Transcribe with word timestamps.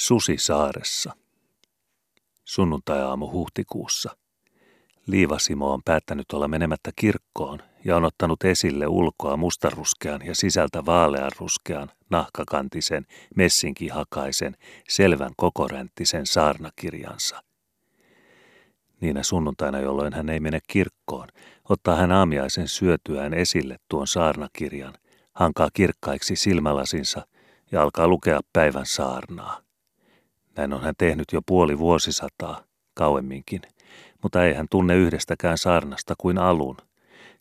Susi 0.00 0.38
saaressa. 0.38 1.12
Sunnuntai-aamu 2.44 3.30
huhtikuussa. 3.30 4.16
Liivasimo 5.06 5.72
on 5.72 5.82
päättänyt 5.84 6.32
olla 6.32 6.48
menemättä 6.48 6.90
kirkkoon 6.96 7.58
ja 7.84 7.96
on 7.96 8.04
ottanut 8.04 8.44
esille 8.44 8.86
ulkoa 8.86 9.36
mustaruskean 9.36 10.26
ja 10.26 10.34
sisältä 10.34 10.86
vaaleanruskean, 10.86 11.90
nahkakantisen, 12.10 13.06
messinkihakaisen, 13.36 14.56
selvän 14.88 15.30
kokoränttisen 15.36 16.26
saarnakirjansa. 16.26 17.42
Niinä 19.00 19.22
sunnuntaina, 19.22 19.80
jolloin 19.80 20.12
hän 20.12 20.28
ei 20.28 20.40
mene 20.40 20.58
kirkkoon, 20.66 21.28
ottaa 21.68 21.96
hän 21.96 22.12
aamiaisen 22.12 22.68
syötyään 22.68 23.34
esille 23.34 23.76
tuon 23.88 24.06
saarnakirjan, 24.06 24.94
hankaa 25.32 25.68
kirkkaiksi 25.72 26.36
silmälasinsa 26.36 27.26
ja 27.72 27.82
alkaa 27.82 28.08
lukea 28.08 28.40
päivän 28.52 28.86
saarnaa. 28.86 29.69
Näin 30.56 30.72
on 30.72 30.82
hän 30.82 30.94
tehnyt 30.98 31.24
jo 31.32 31.40
puoli 31.46 31.78
vuosisataa, 31.78 32.64
kauemminkin, 32.94 33.62
mutta 34.22 34.44
ei 34.44 34.54
hän 34.54 34.66
tunne 34.70 34.96
yhdestäkään 34.96 35.58
saarnasta 35.58 36.14
kuin 36.18 36.38
alun, 36.38 36.76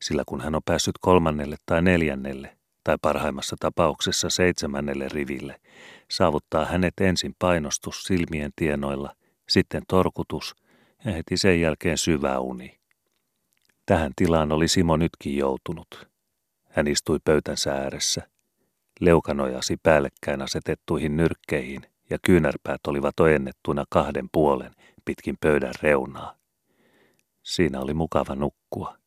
sillä 0.02 0.24
kun 0.26 0.42
hän 0.42 0.56
on 0.56 0.62
päässyt 0.66 0.96
kolmannelle 1.02 1.56
tai 1.66 1.82
neljännelle, 1.82 2.58
tai 2.84 2.98
parhaimmassa 3.02 3.56
tapauksessa 3.60 4.30
seitsemännelle 4.30 5.08
riville, 5.10 5.60
saavuttaa 6.12 6.66
hänet 6.66 6.94
ensin 7.02 7.36
painostus 7.40 8.04
silmien 8.04 8.52
tienoilla, 8.56 9.16
sitten 9.50 9.82
torkutus 9.88 10.56
ja 11.06 11.12
heti 11.12 11.38
sen 11.38 11.62
jälkeen 11.62 11.98
syvä 11.98 12.40
uni. 12.40 12.80
Tähän 13.86 14.12
tilaan 14.16 14.52
oli 14.52 14.68
Simo 14.68 14.98
nytkin 14.98 15.38
joutunut. 15.38 16.08
Hän 16.70 16.88
istui 16.88 17.20
pöytänsä 17.24 17.74
ääressä. 17.74 18.28
Leuka 19.00 19.34
nojasi 19.34 19.78
päällekkäin 19.84 20.42
asetettuihin 20.42 21.18
nyrkkeihin 21.18 21.82
ja 22.10 22.18
kyynärpäät 22.26 22.88
olivat 22.88 23.20
ojennettuina 23.20 23.86
kahden 23.90 24.30
puolen 24.32 24.72
pitkin 25.06 25.38
pöydän 25.42 25.74
reunaa. 25.82 26.36
Siinä 27.44 27.80
oli 27.80 27.94
mukava 27.94 28.36
nukkua. 28.36 28.98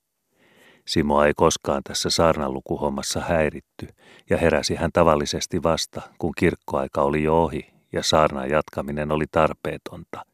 Simo 0.87 1.25
ei 1.25 1.35
koskaan 1.35 1.83
tässä 1.83 2.11
saarnanlukuhommassa 2.11 3.21
häiritty 3.21 3.89
ja 4.31 4.39
heräsi 4.39 4.75
hän 4.75 4.91
tavallisesti 4.93 5.63
vasta, 5.63 6.03
kun 6.19 6.33
kirkkoaika 6.39 7.03
oli 7.03 7.23
jo 7.23 7.43
ohi 7.43 7.73
ja 7.93 8.03
saarnan 8.03 8.51
jatkaminen 8.51 9.13
oli 9.13 9.25
tarpeetonta. 9.31 10.25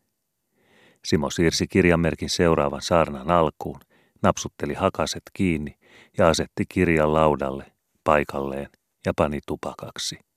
Simo 1.05 1.30
siirsi 1.30 1.66
kirjanmerkin 1.66 2.30
seuraavan 2.30 2.82
saarnan 2.82 3.30
alkuun, 3.30 3.80
napsutteli 4.22 4.75
hakaset 4.75 5.22
kiinni 5.32 5.78
ja 6.19 6.28
asetti 6.28 6.64
kirjan 6.69 7.12
laudalle, 7.12 7.72
paikalleen 8.05 8.69
ja 9.06 9.12
pani 9.16 9.41
tupakaksi. 9.47 10.27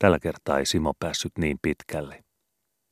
Tällä 0.00 0.18
kertaa 0.18 0.58
ei 0.58 0.66
Simo 0.66 0.92
päässyt 1.00 1.32
niin 1.38 1.58
pitkälle. 1.62 2.24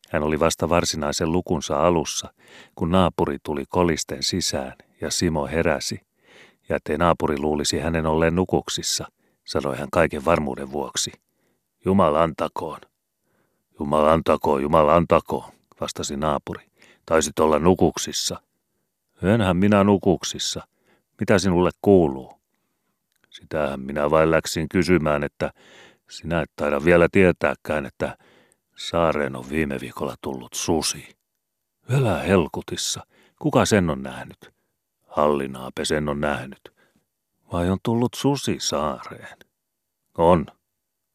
Hän 0.09 0.23
oli 0.23 0.41
vasta 0.41 0.69
varsinaisen 0.69 1.33
lukunsa 1.33 1.87
alussa, 1.87 2.33
kun 2.75 2.91
naapuri 2.91 3.37
tuli 3.43 3.65
kolisten 3.69 4.23
sisään 4.23 4.73
ja 5.01 5.11
Simo 5.11 5.47
heräsi. 5.47 6.01
Ja 6.69 6.77
ettei 6.77 6.99
naapuri 6.99 7.39
luulisi 7.39 7.79
hänen 7.79 8.07
olleen 8.07 8.35
nukuksissa, 8.35 9.07
sanoi 9.47 9.77
hän 9.77 9.89
kaiken 9.93 10.25
varmuuden 10.25 10.73
vuoksi. 10.73 11.13
Jumala 11.85 12.23
antakoon. 12.23 12.81
Jumala 13.81 14.13
antakoon, 14.13 14.63
Jumala 14.63 14.97
antakoon, 14.97 15.53
vastasi 15.81 16.17
naapuri. 16.17 16.67
Taisit 17.07 17.39
olla 17.39 17.59
nukuksissa. 17.59 18.41
Enhän 19.23 19.57
minä 19.57 19.85
nukuksissa. 19.85 20.69
Mitä 21.21 21.39
sinulle 21.39 21.71
kuuluu? 21.83 22.39
Sitähän 23.31 23.81
minä 23.81 24.11
vain 24.11 24.31
läksin 24.31 24.69
kysymään, 24.69 25.25
että 25.25 25.51
sinä 26.11 26.41
et 26.41 26.51
taida 26.57 26.85
vielä 26.85 27.09
tietääkään, 27.13 27.87
että 27.87 28.19
saareen 28.77 29.37
on 29.37 29.51
viime 29.51 29.77
viikolla 29.81 30.15
tullut 30.21 30.55
susi. 30.55 31.17
Älä 31.91 32.19
helkutissa. 32.19 33.07
Kuka 33.39 33.65
sen 33.65 33.91
on 33.91 34.03
nähnyt? 34.03 34.53
Hallinaape 35.07 35.85
sen 35.85 36.09
on 36.09 36.21
nähnyt. 36.21 36.61
Vai 37.53 37.71
on 37.71 37.79
tullut 37.83 38.15
susi 38.15 38.57
saareen? 38.61 39.39
On. 40.19 40.47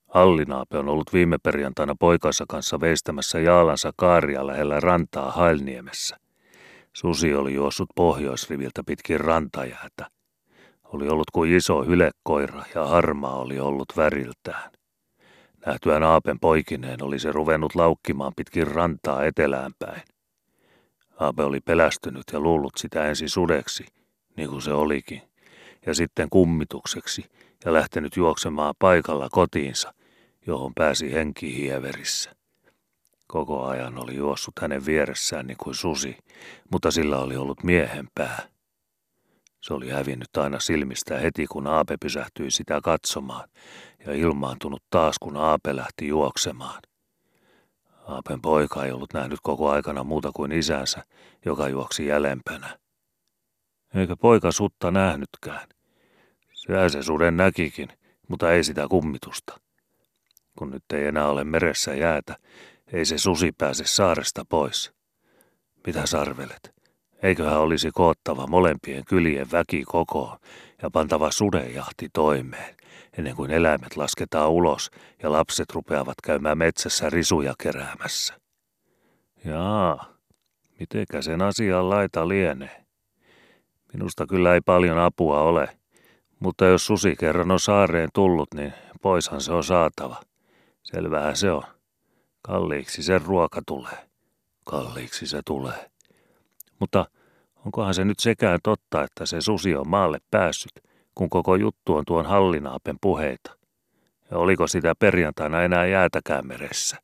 Hallinaape 0.07 0.77
on 0.77 0.89
ollut 0.89 1.13
viime 1.13 1.37
perjantaina 1.43 1.95
poikansa 1.99 2.45
kanssa 2.49 2.79
veistämässä 2.79 3.39
jaalansa 3.39 3.91
kaaria 3.95 4.47
lähellä 4.47 4.79
rantaa 4.79 5.31
Hailniemessä. 5.31 6.17
Susi 6.93 7.35
oli 7.35 7.53
juossut 7.53 7.89
pohjoisriviltä 7.95 8.81
pitkin 8.85 9.19
rantajäätä. 9.19 10.09
Oli 10.83 11.07
ollut 11.07 11.31
kuin 11.33 11.55
iso 11.55 11.83
hylekoira 11.83 12.63
ja 12.75 12.85
harmaa 12.85 13.35
oli 13.35 13.59
ollut 13.59 13.93
väriltään. 13.97 14.71
Nähtyään 15.65 16.03
Aapen 16.03 16.39
poikineen 16.39 17.03
oli 17.03 17.19
se 17.19 17.31
ruvennut 17.31 17.75
laukkimaan 17.75 18.33
pitkin 18.35 18.67
rantaa 18.67 19.23
etelään 19.25 19.71
päin. 19.79 20.01
Aape 21.19 21.43
oli 21.43 21.59
pelästynyt 21.59 22.23
ja 22.33 22.39
luullut 22.39 22.73
sitä 22.77 23.05
ensin 23.05 23.29
sudeksi, 23.29 23.85
niin 24.37 24.49
kuin 24.49 24.61
se 24.61 24.73
olikin, 24.73 25.21
ja 25.85 25.93
sitten 25.93 26.29
kummitukseksi 26.29 27.25
ja 27.65 27.73
lähtenyt 27.73 28.17
juoksemaan 28.17 28.75
paikalla 28.79 29.29
kotiinsa, 29.31 29.93
johon 30.47 30.73
pääsi 30.73 31.13
henki 31.13 31.55
hieverissä. 31.55 32.35
Koko 33.27 33.65
ajan 33.65 34.03
oli 34.03 34.15
juossut 34.15 34.53
hänen 34.61 34.85
vieressään 34.85 35.47
niin 35.47 35.57
kuin 35.57 35.75
susi, 35.75 36.17
mutta 36.71 36.91
sillä 36.91 37.19
oli 37.19 37.35
ollut 37.35 37.63
miehen 37.63 38.07
pää. 38.15 38.52
Se 39.63 39.73
oli 39.73 39.89
hävinnyt 39.89 40.37
aina 40.37 40.59
silmistä 40.59 41.17
heti, 41.17 41.47
kun 41.47 41.67
Aape 41.67 41.97
pysähtyi 42.01 42.51
sitä 42.51 42.81
katsomaan, 42.81 43.49
ja 44.05 44.13
ilmaantunut 44.13 44.83
taas, 44.89 45.15
kun 45.19 45.37
Aape 45.37 45.75
lähti 45.75 46.07
juoksemaan. 46.07 46.81
Aapen 48.07 48.41
poika 48.41 48.85
ei 48.85 48.91
ollut 48.91 49.13
nähnyt 49.13 49.39
koko 49.43 49.69
aikana 49.69 50.03
muuta 50.03 50.31
kuin 50.35 50.51
isänsä, 50.51 51.03
joka 51.45 51.69
juoksi 51.69 52.05
jäljempänä. 52.05 52.79
Eikä 53.95 54.15
poika 54.15 54.51
sutta 54.51 54.91
nähnytkään. 54.91 55.67
Sehän 56.53 56.89
se 56.89 57.03
suden 57.03 57.37
näkikin, 57.37 57.89
mutta 58.27 58.51
ei 58.51 58.63
sitä 58.63 58.87
kummitusta. 58.89 59.59
Kun 60.57 60.71
nyt 60.71 60.83
ei 60.93 61.05
enää 61.05 61.27
ole 61.27 61.43
meressä 61.43 61.93
jäätä, 61.93 62.35
ei 62.93 63.05
se 63.05 63.17
susi 63.17 63.51
pääse 63.57 63.83
saaresta 63.85 64.45
pois. 64.49 64.93
Mitä 65.87 66.05
sarvelet? 66.05 66.72
Eiköhän 67.23 67.59
olisi 67.59 67.91
koottava 67.93 68.47
molempien 68.47 69.05
kylien 69.05 69.51
väki 69.51 69.83
kokoon 69.83 70.37
ja 70.81 70.89
pantava 70.89 71.31
sudenjahti 71.31 72.09
toimeen, 72.13 72.75
ennen 73.17 73.35
kuin 73.35 73.51
eläimet 73.51 73.97
lasketaan 73.97 74.49
ulos 74.49 74.91
ja 75.23 75.31
lapset 75.31 75.71
rupeavat 75.71 76.15
käymään 76.23 76.57
metsässä 76.57 77.09
risuja 77.09 77.53
keräämässä. 77.63 78.33
Jaa, 79.45 80.13
mitenkä 80.79 81.21
sen 81.21 81.41
asian 81.41 81.89
laita 81.89 82.27
lienee? 82.27 82.85
Minusta 83.93 84.25
kyllä 84.27 84.53
ei 84.53 84.61
paljon 84.61 84.99
apua 84.99 85.41
ole, 85.41 85.77
mutta 86.39 86.65
jos 86.65 86.85
susi 86.85 87.15
kerran 87.19 87.51
on 87.51 87.59
saareen 87.59 88.09
tullut, 88.13 88.53
niin 88.55 88.73
poishan 89.01 89.41
se 89.41 89.53
on 89.53 89.63
saatava. 89.63 90.21
Selvähän 90.83 91.35
se 91.35 91.51
on. 91.51 91.63
Kalliiksi 92.41 93.03
sen 93.03 93.21
ruoka 93.21 93.61
tulee. 93.67 94.09
Kalliiksi 94.63 95.27
se 95.27 95.41
tulee. 95.45 95.92
Mutta 96.83 97.05
onkohan 97.65 97.93
se 97.93 98.05
nyt 98.05 98.19
sekään 98.19 98.59
totta, 98.63 99.03
että 99.03 99.25
se 99.25 99.41
susi 99.41 99.75
on 99.75 99.87
maalle 99.87 100.17
päässyt, 100.31 100.71
kun 101.15 101.29
koko 101.29 101.55
juttu 101.55 101.95
on 101.95 102.03
tuon 102.07 102.25
hallinaapen 102.25 102.95
puheita? 103.01 103.57
Ja 104.31 104.37
oliko 104.37 104.67
sitä 104.67 104.95
perjantaina 104.99 105.63
enää 105.63 105.85
jäätäkään 105.85 106.47
meressä? 106.47 106.97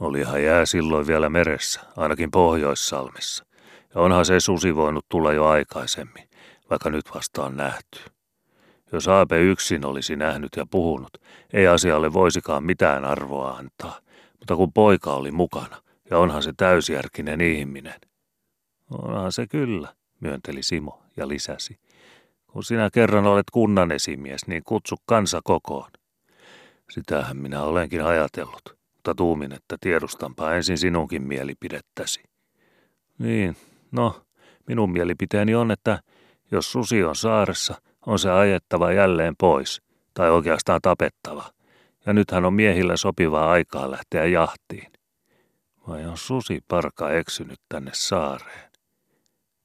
Olihan 0.00 0.42
jää 0.42 0.66
silloin 0.66 1.06
vielä 1.06 1.28
meressä, 1.28 1.80
ainakin 1.96 2.30
Pohjoissalmissa. 2.30 3.44
Ja 3.94 4.00
onhan 4.00 4.24
se 4.24 4.40
susi 4.40 4.76
voinut 4.76 5.06
tulla 5.08 5.32
jo 5.32 5.46
aikaisemmin, 5.46 6.28
vaikka 6.70 6.90
nyt 6.90 7.04
vasta 7.14 7.44
on 7.44 7.56
nähty. 7.56 8.00
Jos 8.92 9.08
Aape 9.08 9.40
yksin 9.40 9.86
olisi 9.86 10.16
nähnyt 10.16 10.50
ja 10.56 10.66
puhunut, 10.70 11.18
ei 11.52 11.66
asialle 11.66 12.12
voisikaan 12.12 12.64
mitään 12.64 13.04
arvoa 13.04 13.50
antaa. 13.50 13.98
Mutta 14.38 14.56
kun 14.56 14.72
poika 14.72 15.12
oli 15.12 15.30
mukana, 15.30 15.76
ja 16.10 16.18
onhan 16.18 16.42
se 16.42 16.52
täysjärkinen 16.56 17.40
ihminen, 17.40 17.94
Onhan 18.90 19.32
se 19.32 19.46
kyllä, 19.46 19.94
myönteli 20.20 20.62
Simo 20.62 21.02
ja 21.16 21.28
lisäsi. 21.28 21.78
Kun 22.46 22.64
sinä 22.64 22.90
kerran 22.92 23.26
olet 23.26 23.50
kunnan 23.52 23.92
esimies, 23.92 24.46
niin 24.46 24.62
kutsu 24.64 24.96
kansa 25.06 25.40
kokoon. 25.44 25.90
Sitähän 26.90 27.36
minä 27.36 27.62
olenkin 27.62 28.04
ajatellut, 28.04 28.78
mutta 28.94 29.14
tuumin, 29.14 29.52
että 29.52 29.76
tiedustanpa 29.80 30.54
ensin 30.54 30.78
sinunkin 30.78 31.22
mielipidettäsi. 31.22 32.22
Niin, 33.18 33.56
no, 33.92 34.22
minun 34.66 34.92
mielipiteeni 34.92 35.54
on, 35.54 35.70
että 35.70 35.98
jos 36.50 36.72
susi 36.72 37.04
on 37.04 37.16
saaressa, 37.16 37.82
on 38.06 38.18
se 38.18 38.30
ajettava 38.30 38.92
jälleen 38.92 39.34
pois, 39.36 39.82
tai 40.14 40.30
oikeastaan 40.30 40.80
tapettava. 40.82 41.50
Ja 42.06 42.12
nythän 42.12 42.44
on 42.44 42.54
miehillä 42.54 42.96
sopivaa 42.96 43.50
aikaa 43.50 43.90
lähteä 43.90 44.26
jahtiin. 44.26 44.92
Vai 45.88 46.06
on 46.06 46.18
susi 46.18 46.60
parka 46.68 47.10
eksynyt 47.10 47.60
tänne 47.68 47.90
saareen? 47.94 48.69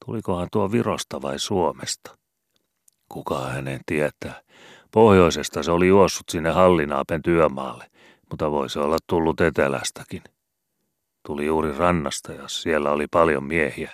Tulikohan 0.06 0.48
tuo 0.52 0.72
Virosta 0.72 1.22
vai 1.22 1.38
Suomesta? 1.38 2.18
Kuka 3.08 3.40
hänen 3.40 3.80
tietää? 3.86 4.40
Pohjoisesta 4.92 5.62
se 5.62 5.70
oli 5.70 5.88
juossut 5.88 6.28
sinne 6.30 6.50
Hallinaapen 6.50 7.22
työmaalle, 7.22 7.86
mutta 8.30 8.50
voisi 8.50 8.78
olla 8.78 8.98
tullut 9.06 9.40
etelästäkin. 9.40 10.22
Tuli 11.26 11.46
juuri 11.46 11.78
rannasta 11.78 12.32
ja 12.32 12.48
siellä 12.48 12.90
oli 12.90 13.06
paljon 13.10 13.44
miehiä, 13.44 13.92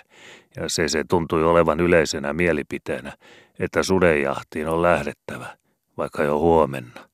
ja 0.55 0.69
se 0.69 0.87
se 0.87 1.03
tuntui 1.09 1.43
olevan 1.43 1.79
yleisenä 1.79 2.33
mielipiteenä, 2.33 3.13
että 3.59 3.83
sudenjahtiin 3.83 4.67
on 4.67 4.81
lähdettävä, 4.81 5.57
vaikka 5.97 6.23
jo 6.23 6.39
huomenna. 6.39 7.09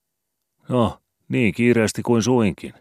No, 0.70 1.00
niin 1.28 1.54
kiireesti 1.54 2.02
kuin 2.02 2.24
suinkin. 2.24 2.74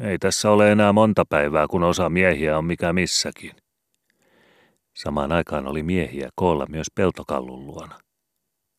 Ei 0.00 0.18
tässä 0.18 0.50
ole 0.50 0.72
enää 0.72 0.92
monta 0.92 1.24
päivää, 1.28 1.66
kun 1.68 1.82
osa 1.82 2.10
miehiä 2.10 2.58
on 2.58 2.64
mikä 2.64 2.92
missäkin. 2.92 3.61
Samaan 5.02 5.32
aikaan 5.32 5.66
oli 5.66 5.82
miehiä 5.82 6.28
koolla 6.34 6.66
myös 6.68 6.86
peltokallun 6.94 7.66
luona. 7.66 7.98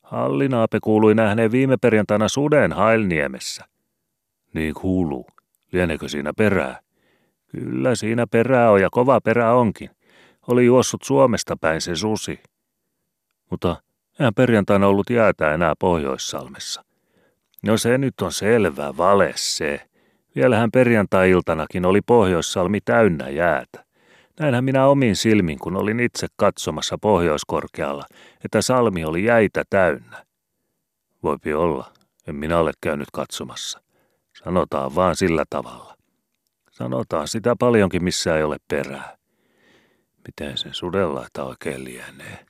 Hallinaape 0.03 0.79
kuului 0.83 1.15
nähneen 1.15 1.51
viime 1.51 1.77
perjantaina 1.77 2.27
suden 2.29 2.73
Hailniemessä. 2.73 3.65
Niin 4.53 4.73
kuuluu. 4.73 5.27
Lienekö 5.71 6.07
siinä 6.07 6.33
perää? 6.37 6.79
Kyllä 7.51 7.95
siinä 7.95 8.27
perää 8.27 8.71
on 8.71 8.81
ja 8.81 8.89
kova 8.91 9.21
perä 9.21 9.53
onkin. 9.53 9.89
Oli 10.47 10.65
juossut 10.65 11.03
Suomesta 11.03 11.57
päin 11.61 11.81
se 11.81 11.95
susi. 11.95 12.39
Mutta 13.49 13.81
eihän 14.19 14.33
perjantaina 14.33 14.87
ollut 14.87 15.09
jäätä 15.09 15.53
enää 15.53 15.73
Pohjoissalmessa. 15.79 16.83
No 17.63 17.77
se 17.77 17.97
nyt 17.97 18.21
on 18.21 18.31
selvä 18.31 18.97
vale 18.97 19.31
se. 19.35 19.81
Vielähän 20.35 20.71
perjantai-iltanakin 20.71 21.85
oli 21.85 22.01
Pohjoissalmi 22.01 22.81
täynnä 22.81 23.29
jäätä. 23.29 23.85
Näinhän 24.39 24.63
minä 24.63 24.87
omin 24.87 25.15
silmin, 25.15 25.59
kun 25.59 25.75
olin 25.75 25.99
itse 25.99 26.27
katsomassa 26.35 26.97
Pohjoiskorkealla, 26.97 28.05
että 28.45 28.61
salmi 28.61 29.05
oli 29.05 29.23
jäitä 29.23 29.63
täynnä. 29.69 30.25
Voipi 31.23 31.53
olla, 31.53 31.93
en 32.27 32.35
minä 32.35 32.59
ole 32.59 32.71
käynyt 32.81 33.07
katsomassa. 33.13 33.81
Sanotaan 34.43 34.95
vaan 34.95 35.15
sillä 35.15 35.43
tavalla. 35.49 35.97
Sanotaan 36.71 37.27
sitä 37.27 37.55
paljonkin, 37.59 38.03
missä 38.03 38.37
ei 38.37 38.43
ole 38.43 38.57
perää. 38.67 39.17
Miten 40.27 40.57
sen 40.57 40.73
sudenlaita 40.73 41.43
oikein 41.43 41.83
lienee? 41.83 42.45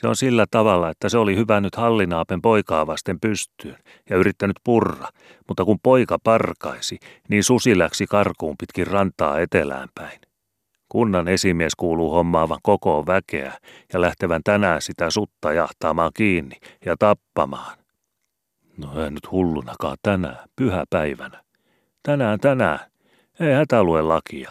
Se 0.00 0.08
on 0.08 0.16
sillä 0.16 0.46
tavalla, 0.50 0.90
että 0.90 1.08
se 1.08 1.18
oli 1.18 1.36
hyvä 1.36 1.60
nyt 1.60 1.76
hallinaapen 1.76 2.42
poikaa 2.42 2.86
vasten 2.86 3.20
pystyyn 3.20 3.76
ja 4.10 4.16
yrittänyt 4.16 4.56
purra, 4.64 5.08
mutta 5.48 5.64
kun 5.64 5.78
poika 5.82 6.18
parkaisi, 6.24 6.98
niin 7.28 7.44
susi 7.44 7.78
läksi 7.78 8.06
karkuun 8.06 8.56
pitkin 8.56 8.86
rantaa 8.86 9.40
etelään 9.40 9.88
päin. 9.94 10.20
Kunnan 10.92 11.28
esimies 11.28 11.74
kuuluu 11.76 12.10
hommaavan 12.10 12.58
koko 12.62 13.06
väkeä 13.06 13.52
ja 13.92 14.00
lähtevän 14.00 14.40
tänään 14.44 14.82
sitä 14.82 15.10
sutta 15.10 15.52
jahtaamaan 15.52 16.10
kiinni 16.14 16.56
ja 16.86 16.96
tappamaan. 16.98 17.78
No 18.76 19.04
ei 19.04 19.10
nyt 19.10 19.30
hullunakaan 19.30 19.96
tänään, 20.02 20.48
pyhäpäivänä. 20.56 21.42
Tänään, 22.02 22.40
tänään. 22.40 22.78
Ei 23.40 23.54
hätä 23.54 23.82
lue 23.82 24.02
lakia. 24.02 24.50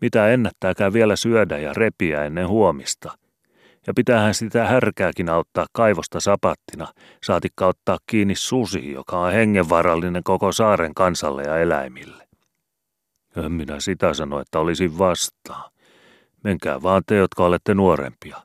Mitä 0.00 0.28
ennättääkään 0.28 0.92
vielä 0.92 1.16
syödä 1.16 1.58
ja 1.58 1.72
repiä 1.74 2.24
ennen 2.24 2.48
huomista. 2.48 3.18
Ja 3.86 3.94
pitäähän 3.94 4.34
sitä 4.34 4.64
härkääkin 4.66 5.28
auttaa 5.28 5.66
kaivosta 5.72 6.20
sapattina, 6.20 6.88
saatikka 7.24 7.66
ottaa 7.66 7.98
kiinni 8.06 8.34
susi, 8.34 8.92
joka 8.92 9.18
on 9.18 9.32
hengenvarallinen 9.32 10.22
koko 10.24 10.52
saaren 10.52 10.94
kansalle 10.94 11.42
ja 11.42 11.58
eläimille. 11.58 12.27
En 13.36 13.52
minä 13.52 13.80
sitä 13.80 14.14
sano, 14.14 14.40
että 14.40 14.58
olisin 14.58 14.98
vastaan. 14.98 15.70
Menkää 16.44 16.82
vaan 16.82 17.02
te, 17.06 17.16
jotka 17.16 17.44
olette 17.44 17.74
nuorempia. 17.74 18.36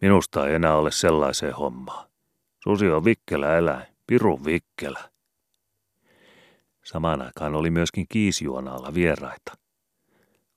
Minusta 0.00 0.46
ei 0.46 0.54
enää 0.54 0.76
ole 0.76 0.90
sellaiseen 0.90 1.54
hommaan. 1.54 2.08
Susi 2.64 2.90
on 2.90 3.04
vikkelä 3.04 3.56
eläin, 3.56 3.86
pirun 4.06 4.44
vikkelä. 4.44 5.10
Samaan 6.84 7.22
aikaan 7.22 7.54
oli 7.54 7.70
myöskin 7.70 8.06
kiisjuonaalla 8.08 8.94
vieraita. 8.94 9.52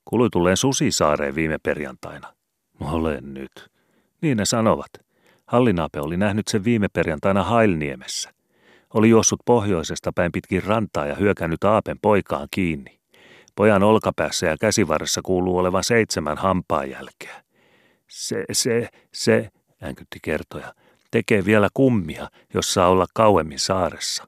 Kului 0.05 0.29
tulleen 0.31 0.57
Susisaareen 0.57 1.35
viime 1.35 1.57
perjantaina. 1.63 2.33
Olen 2.81 3.33
nyt. 3.33 3.51
Niin 4.21 4.37
ne 4.37 4.45
sanovat. 4.45 4.91
Hallinaape 5.45 5.99
oli 5.99 6.17
nähnyt 6.17 6.47
sen 6.47 6.63
viime 6.63 6.87
perjantaina 6.93 7.43
Hailniemessä. 7.43 8.33
Oli 8.93 9.09
juossut 9.09 9.39
pohjoisesta 9.45 10.11
päin 10.15 10.31
pitkin 10.31 10.63
rantaa 10.63 11.05
ja 11.05 11.15
hyökännyt 11.15 11.63
Aapen 11.63 11.99
poikaan 12.01 12.47
kiinni. 12.51 13.02
Pojan 13.55 13.83
olkapäässä 13.83 14.45
ja 14.45 14.57
käsivarressa 14.57 15.21
kuuluu 15.23 15.57
olevan 15.57 15.83
seitsemän 15.83 16.37
hampaan 16.37 16.89
jälkeä. 16.89 17.43
Se, 18.09 18.45
se, 18.51 18.89
se, 19.13 19.49
änkytti 19.83 20.19
kertoja, 20.21 20.73
tekee 21.11 21.45
vielä 21.45 21.69
kummia, 21.73 22.29
jos 22.53 22.73
saa 22.73 22.89
olla 22.89 23.05
kauemmin 23.13 23.59
saaressa. 23.59 24.27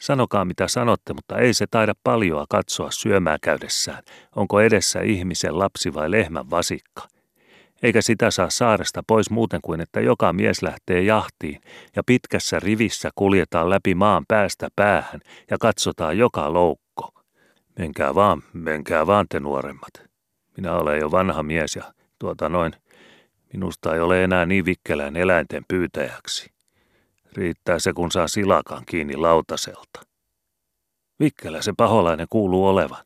Sanokaa 0.00 0.44
mitä 0.44 0.68
sanotte, 0.68 1.12
mutta 1.12 1.38
ei 1.38 1.54
se 1.54 1.66
taida 1.70 1.94
paljoa 2.04 2.44
katsoa 2.48 2.90
syömää 2.90 3.36
käydessään, 3.42 4.02
onko 4.36 4.60
edessä 4.60 5.00
ihmisen 5.00 5.58
lapsi 5.58 5.94
vai 5.94 6.10
lehmän 6.10 6.50
vasikka. 6.50 7.08
Eikä 7.82 8.02
sitä 8.02 8.30
saa 8.30 8.50
saaresta 8.50 9.02
pois 9.06 9.30
muuten 9.30 9.60
kuin, 9.62 9.80
että 9.80 10.00
joka 10.00 10.32
mies 10.32 10.62
lähtee 10.62 11.02
jahtiin 11.02 11.60
ja 11.96 12.02
pitkässä 12.06 12.60
rivissä 12.60 13.10
kuljetaan 13.14 13.70
läpi 13.70 13.94
maan 13.94 14.24
päästä 14.28 14.68
päähän 14.76 15.20
ja 15.50 15.56
katsotaan 15.60 16.18
joka 16.18 16.52
loukko. 16.52 16.87
Menkää 17.78 18.14
vaan, 18.14 18.42
menkää 18.52 19.06
vaan 19.06 19.26
te 19.28 19.40
nuoremmat. 19.40 19.90
Minä 20.56 20.74
olen 20.74 21.00
jo 21.00 21.10
vanha 21.10 21.42
mies 21.42 21.76
ja 21.76 21.92
tuota 22.18 22.48
noin, 22.48 22.72
minusta 23.52 23.94
ei 23.94 24.00
ole 24.00 24.24
enää 24.24 24.46
niin 24.46 24.64
vikkelään 24.64 25.16
eläinten 25.16 25.64
pyytäjäksi. 25.68 26.50
Riittää 27.32 27.78
se, 27.78 27.92
kun 27.92 28.12
saa 28.12 28.28
silakan 28.28 28.82
kiinni 28.86 29.16
lautaselta. 29.16 30.00
Vikkelä 31.20 31.62
se 31.62 31.72
paholainen 31.76 32.26
kuuluu 32.30 32.66
olevan. 32.66 33.04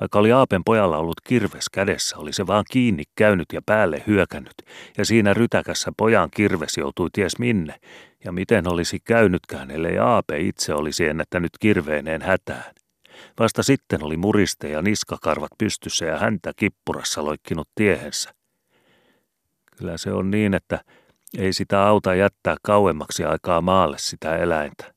Vaikka 0.00 0.18
oli 0.18 0.32
Aapen 0.32 0.64
pojalla 0.64 0.98
ollut 0.98 1.20
kirves 1.24 1.68
kädessä, 1.68 2.16
oli 2.18 2.32
se 2.32 2.46
vaan 2.46 2.64
kiinni 2.70 3.02
käynyt 3.16 3.46
ja 3.52 3.60
päälle 3.66 4.02
hyökännyt, 4.06 4.54
ja 4.98 5.04
siinä 5.04 5.34
rytäkässä 5.34 5.92
pojan 5.96 6.28
kirves 6.30 6.76
joutui 6.76 7.08
ties 7.12 7.38
minne, 7.38 7.74
ja 8.24 8.32
miten 8.32 8.68
olisi 8.68 8.98
käynytkään, 9.04 9.70
ellei 9.70 9.98
Aape 9.98 10.38
itse 10.38 10.74
olisi 10.74 11.06
ennättänyt 11.06 11.50
kirveeneen 11.60 12.22
hätään. 12.22 12.74
Vasta 13.40 13.62
sitten 13.62 14.04
oli 14.04 14.16
muriste 14.16 14.68
ja 14.68 14.82
niskakarvat 14.82 15.50
pystyssä 15.58 16.04
ja 16.04 16.18
häntä 16.18 16.52
kippurassa 16.56 17.24
loikkinut 17.24 17.68
tiehensä. 17.74 18.34
Kyllä 19.76 19.98
se 19.98 20.12
on 20.12 20.30
niin, 20.30 20.54
että 20.54 20.80
ei 21.38 21.52
sitä 21.52 21.86
auta 21.86 22.14
jättää 22.14 22.56
kauemmaksi 22.62 23.24
aikaa 23.24 23.60
maalle 23.60 23.98
sitä 23.98 24.36
eläintä. 24.36 24.94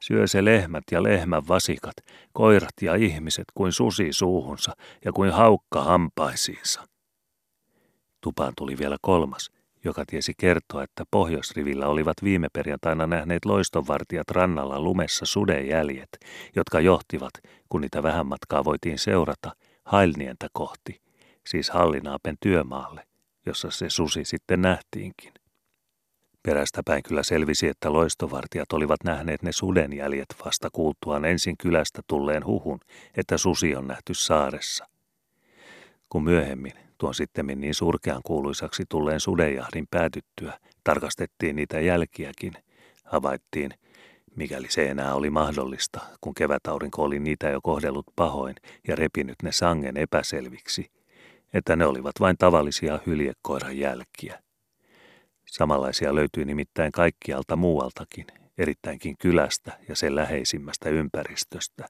Syö 0.00 0.26
se 0.26 0.44
lehmät 0.44 0.84
ja 0.90 1.02
lehmän 1.02 1.48
vasikat, 1.48 1.94
koirat 2.32 2.74
ja 2.82 2.94
ihmiset 2.94 3.44
kuin 3.54 3.72
susi 3.72 4.12
suuhunsa 4.12 4.72
ja 5.04 5.12
kuin 5.12 5.30
haukka 5.30 5.84
hampaisiinsa. 5.84 6.84
Tupaan 8.20 8.52
tuli 8.56 8.78
vielä 8.78 8.96
kolmas, 9.02 9.50
joka 9.86 10.04
tiesi 10.06 10.32
kertoa, 10.38 10.82
että 10.82 11.04
pohjoisrivillä 11.10 11.86
olivat 11.86 12.16
viime 12.22 12.48
perjantaina 12.52 13.06
nähneet 13.06 13.44
loistonvartijat 13.44 14.30
rannalla 14.30 14.80
lumessa 14.80 15.26
sudenjäljet, 15.26 16.08
jotka 16.56 16.80
johtivat, 16.80 17.30
kun 17.68 17.80
niitä 17.80 18.02
vähän 18.02 18.26
matkaa 18.26 18.64
voitiin 18.64 18.98
seurata, 18.98 19.52
Hailnientä 19.84 20.46
kohti, 20.52 21.00
siis 21.46 21.70
Hallinaapen 21.70 22.36
työmaalle, 22.40 23.06
jossa 23.46 23.70
se 23.70 23.90
susi 23.90 24.24
sitten 24.24 24.62
nähtiinkin. 24.62 25.32
Perästäpäin 26.42 27.02
kyllä 27.02 27.22
selvisi, 27.22 27.68
että 27.68 27.92
loistovartijat 27.92 28.72
olivat 28.72 29.04
nähneet 29.04 29.42
ne 29.42 29.52
sudenjäljet 29.52 30.36
vasta 30.44 30.68
kuultuaan 30.72 31.24
ensin 31.24 31.56
kylästä 31.56 32.02
tulleen 32.06 32.46
huhun, 32.46 32.80
että 33.16 33.38
susi 33.38 33.76
on 33.76 33.86
nähty 33.86 34.14
saaressa. 34.14 34.86
Kun 36.08 36.24
myöhemmin, 36.24 36.85
tuon 36.98 37.14
sitten 37.14 37.46
niin 37.46 37.74
surkean 37.74 38.20
kuuluisaksi 38.24 38.84
tulleen 38.88 39.20
sudenjahdin 39.20 39.86
päätyttyä, 39.90 40.58
tarkastettiin 40.84 41.56
niitä 41.56 41.80
jälkiäkin, 41.80 42.52
havaittiin, 43.04 43.70
mikäli 44.36 44.66
se 44.70 44.90
enää 44.90 45.14
oli 45.14 45.30
mahdollista, 45.30 46.00
kun 46.20 46.34
kevätaurinko 46.34 47.02
oli 47.02 47.18
niitä 47.18 47.48
jo 47.48 47.60
kohdellut 47.62 48.06
pahoin 48.16 48.54
ja 48.88 48.96
repinyt 48.96 49.36
ne 49.42 49.52
sangen 49.52 49.96
epäselviksi, 49.96 50.90
että 51.54 51.76
ne 51.76 51.86
olivat 51.86 52.14
vain 52.20 52.36
tavallisia 52.38 53.00
hyljekoiran 53.06 53.78
jälkiä. 53.78 54.42
Samanlaisia 55.46 56.14
löytyy 56.14 56.44
nimittäin 56.44 56.92
kaikkialta 56.92 57.56
muualtakin, 57.56 58.26
erittäinkin 58.58 59.16
kylästä 59.18 59.78
ja 59.88 59.96
sen 59.96 60.16
läheisimmästä 60.16 60.88
ympäristöstä. 60.88 61.86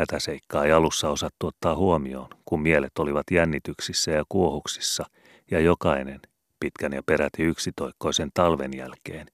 Tätä 0.00 0.18
seikkaa 0.18 0.64
ei 0.64 0.72
alussa 0.72 1.10
osattu 1.10 1.46
ottaa 1.46 1.76
huomioon, 1.76 2.28
kun 2.44 2.60
mielet 2.62 2.98
olivat 2.98 3.26
jännityksissä 3.30 4.10
ja 4.10 4.24
kuohuksissa, 4.28 5.04
ja 5.50 5.60
jokainen, 5.60 6.20
pitkän 6.60 6.92
ja 6.92 7.02
peräti 7.06 7.42
yksitoikkoisen 7.42 8.30
talven 8.34 8.76
jälkeen, 8.76 9.26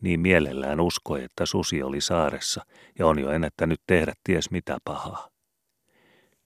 niin 0.00 0.20
mielellään 0.20 0.80
uskoi, 0.80 1.24
että 1.24 1.46
susi 1.46 1.82
oli 1.82 2.00
saaressa 2.00 2.64
ja 2.98 3.06
on 3.06 3.18
jo 3.18 3.30
ennättänyt 3.30 3.80
tehdä 3.86 4.12
ties 4.24 4.50
mitä 4.50 4.78
pahaa. 4.84 5.28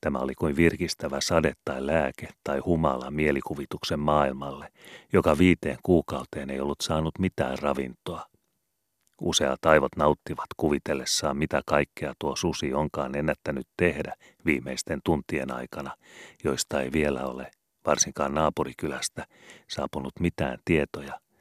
Tämä 0.00 0.18
oli 0.18 0.34
kuin 0.34 0.56
virkistävä 0.56 1.20
sade 1.20 1.52
tai 1.64 1.86
lääke 1.86 2.28
tai 2.44 2.58
humala 2.58 3.10
mielikuvituksen 3.10 4.00
maailmalle, 4.00 4.68
joka 5.12 5.38
viiteen 5.38 5.78
kuukauteen 5.82 6.50
ei 6.50 6.60
ollut 6.60 6.80
saanut 6.80 7.18
mitään 7.18 7.58
ravintoa. 7.58 8.31
Useat 9.22 9.66
aivot 9.66 9.96
nauttivat 9.96 10.46
kuvitellessaan, 10.56 11.36
mitä 11.36 11.62
kaikkea 11.66 12.12
tuo 12.18 12.36
susi 12.36 12.74
onkaan 12.74 13.14
ennättänyt 13.14 13.68
tehdä 13.76 14.14
viimeisten 14.46 15.00
tuntien 15.04 15.54
aikana, 15.54 15.96
joista 16.44 16.80
ei 16.80 16.92
vielä 16.92 17.26
ole, 17.26 17.50
varsinkaan 17.86 18.34
naapurikylästä, 18.34 19.26
saapunut 19.68 20.12
mitään 20.20 20.58
tietoja– 20.64 21.20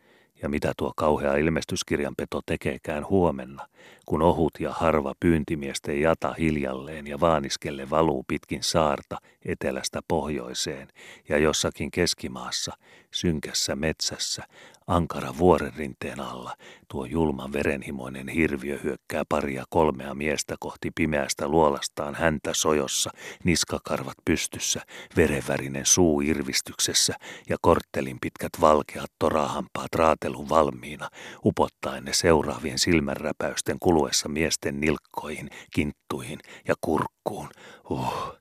ja 0.41 0.49
mitä 0.49 0.73
tuo 0.77 0.93
kauhea 0.95 1.35
ilmestyskirjanpeto 1.35 2.41
tekeekään 2.45 3.09
huomenna, 3.09 3.67
kun 4.05 4.21
ohut 4.21 4.51
ja 4.59 4.71
harva 4.71 5.13
pyyntimiesten 5.19 6.01
jata 6.01 6.33
hiljalleen 6.33 7.07
ja 7.07 7.19
vaaniskelle 7.19 7.89
valuu 7.89 8.23
pitkin 8.27 8.63
saarta 8.63 9.17
etelästä 9.45 9.99
pohjoiseen 10.07 10.87
ja 11.29 11.37
jossakin 11.37 11.91
keskimaassa, 11.91 12.73
synkässä 13.13 13.75
metsässä, 13.75 14.43
ankara 14.91 15.37
vuorenrinteen 15.37 16.19
alla, 16.19 16.55
tuo 16.87 17.05
julman 17.05 17.53
verenhimoinen 17.53 18.27
hirviö 18.27 18.79
hyökkää 18.83 19.23
paria 19.29 19.63
kolmea 19.69 20.13
miestä 20.13 20.55
kohti 20.59 20.91
pimeästä 20.95 21.47
luolastaan 21.47 22.15
häntä 22.15 22.53
sojossa, 22.53 23.09
niskakarvat 23.43 24.17
pystyssä, 24.25 24.81
verenvärinen 25.17 25.85
suu 25.85 26.21
irvistyksessä 26.21 27.13
ja 27.49 27.57
korttelin 27.61 28.17
pitkät 28.21 28.51
valkeat 28.61 29.11
torahampaat 29.19 29.95
raatelun 29.95 30.49
valmiina, 30.49 31.09
upottaen 31.45 32.05
ne 32.05 32.13
seuraavien 32.13 32.79
silmänräpäysten 32.79 33.77
kuluessa 33.79 34.29
miesten 34.29 34.79
nilkkoihin, 34.79 35.49
kinttuihin 35.73 36.39
ja 36.67 36.75
kurkkuun. 36.81 37.49
Uh, 37.89 38.40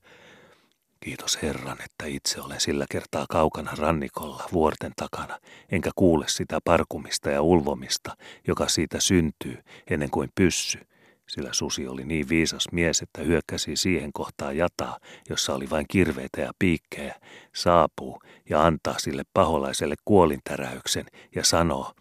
Kiitos 1.04 1.42
Herran, 1.42 1.78
että 1.84 2.06
itse 2.06 2.40
olen 2.40 2.60
sillä 2.60 2.86
kertaa 2.90 3.26
kaukana 3.28 3.72
rannikolla, 3.78 4.48
vuorten 4.52 4.92
takana, 4.96 5.38
enkä 5.70 5.90
kuule 5.96 6.24
sitä 6.28 6.58
parkumista 6.64 7.30
ja 7.30 7.42
ulvomista, 7.42 8.16
joka 8.46 8.68
siitä 8.68 9.00
syntyy 9.00 9.58
ennen 9.90 10.10
kuin 10.10 10.30
pyssy, 10.34 10.80
sillä 11.28 11.52
susi 11.52 11.88
oli 11.88 12.04
niin 12.04 12.28
viisas 12.28 12.64
mies, 12.72 13.02
että 13.02 13.22
hyökkäsi 13.22 13.76
siihen 13.76 14.12
kohtaan 14.12 14.56
jataa, 14.56 14.98
jossa 15.28 15.54
oli 15.54 15.70
vain 15.70 15.86
kirveitä 15.88 16.40
ja 16.40 16.52
piikkejä, 16.58 17.14
saapuu 17.54 18.22
ja 18.48 18.66
antaa 18.66 18.98
sille 18.98 19.22
paholaiselle 19.34 19.94
kuolintäräyksen 20.04 21.06
ja 21.34 21.44
sanoo, 21.44 21.92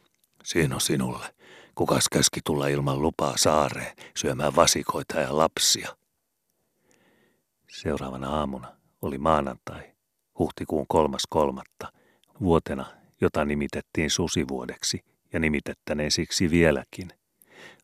siinä 0.43 0.75
on 0.75 0.81
sinulle, 0.81 1.25
kukas 1.75 2.09
käski 2.09 2.39
tulla 2.45 2.67
ilman 2.67 3.01
lupaa 3.01 3.33
saareen 3.37 3.95
syömään 4.17 4.55
vasikoita 4.55 5.19
ja 5.19 5.37
lapsia. 5.37 5.95
Seuraavana 7.67 8.29
aamuna 8.29 8.78
oli 9.01 9.17
maanantai, 9.17 9.81
huhtikuun 10.39 10.85
kolmas 10.87 11.21
kolmatta, 11.29 11.91
vuotena, 12.41 12.85
jota 13.21 13.45
nimitettiin 13.45 14.09
susivuodeksi 14.09 15.03
ja 15.33 15.39
nimitettäneen 15.39 16.11
siksi 16.11 16.49
vieläkin. 16.49 17.09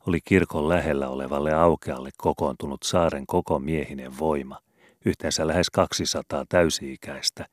Oli 0.08 0.20
kirkon 0.22 0.70
lähellä 0.70 1.10
olevalle 1.10 1.54
aukealle 1.54 2.10
kokoontunut 2.18 2.84
saaren 2.84 3.28
koko 3.28 3.60
miehinen 3.60 4.20
voima, 4.20 4.60
yhteensä 5.06 5.48
lähes 5.48 5.70
200 5.70 6.46
täysi-ikäistä 6.50 7.46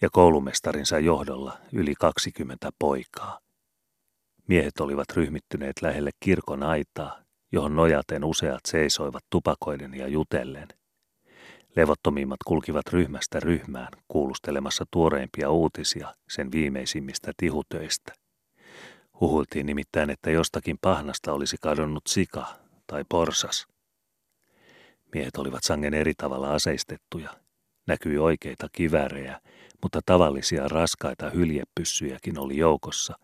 ja 0.00 0.08
koulumestarinsa 0.12 0.98
johdolla 0.98 1.58
yli 1.72 1.94
20 1.94 2.70
poikaa. 2.78 3.38
Miehet 4.46 4.80
olivat 4.80 5.10
ryhmittyneet 5.14 5.82
lähelle 5.82 6.10
kirkon 6.20 6.62
aitaa, 6.62 7.18
johon 7.52 7.76
nojaten 7.76 8.24
useat 8.24 8.60
seisoivat 8.66 9.24
tupakoiden 9.30 9.94
ja 9.94 10.08
jutellen. 10.08 10.68
Levottomimmat 11.76 12.38
kulkivat 12.46 12.88
ryhmästä 12.88 13.40
ryhmään 13.40 13.88
kuulustelemassa 14.08 14.84
tuoreimpia 14.90 15.50
uutisia 15.50 16.14
sen 16.28 16.52
viimeisimmistä 16.52 17.32
tihutöistä. 17.36 18.12
Huhultiin 19.20 19.66
nimittäin, 19.66 20.10
että 20.10 20.30
jostakin 20.30 20.78
pahnasta 20.80 21.32
olisi 21.32 21.56
kadonnut 21.60 22.06
sika 22.08 22.46
tai 22.86 23.04
porsas. 23.08 23.66
Miehet 25.14 25.36
olivat 25.36 25.64
sangen 25.64 25.94
eri 25.94 26.14
tavalla 26.16 26.54
aseistettuja. 26.54 27.30
Näkyi 27.86 28.18
oikeita 28.18 28.68
kiväärejä, 28.72 29.40
mutta 29.82 30.00
tavallisia 30.06 30.68
raskaita 30.68 31.30
hyljepyssyjäkin 31.30 32.38
oli 32.38 32.56
joukossa, 32.56 33.18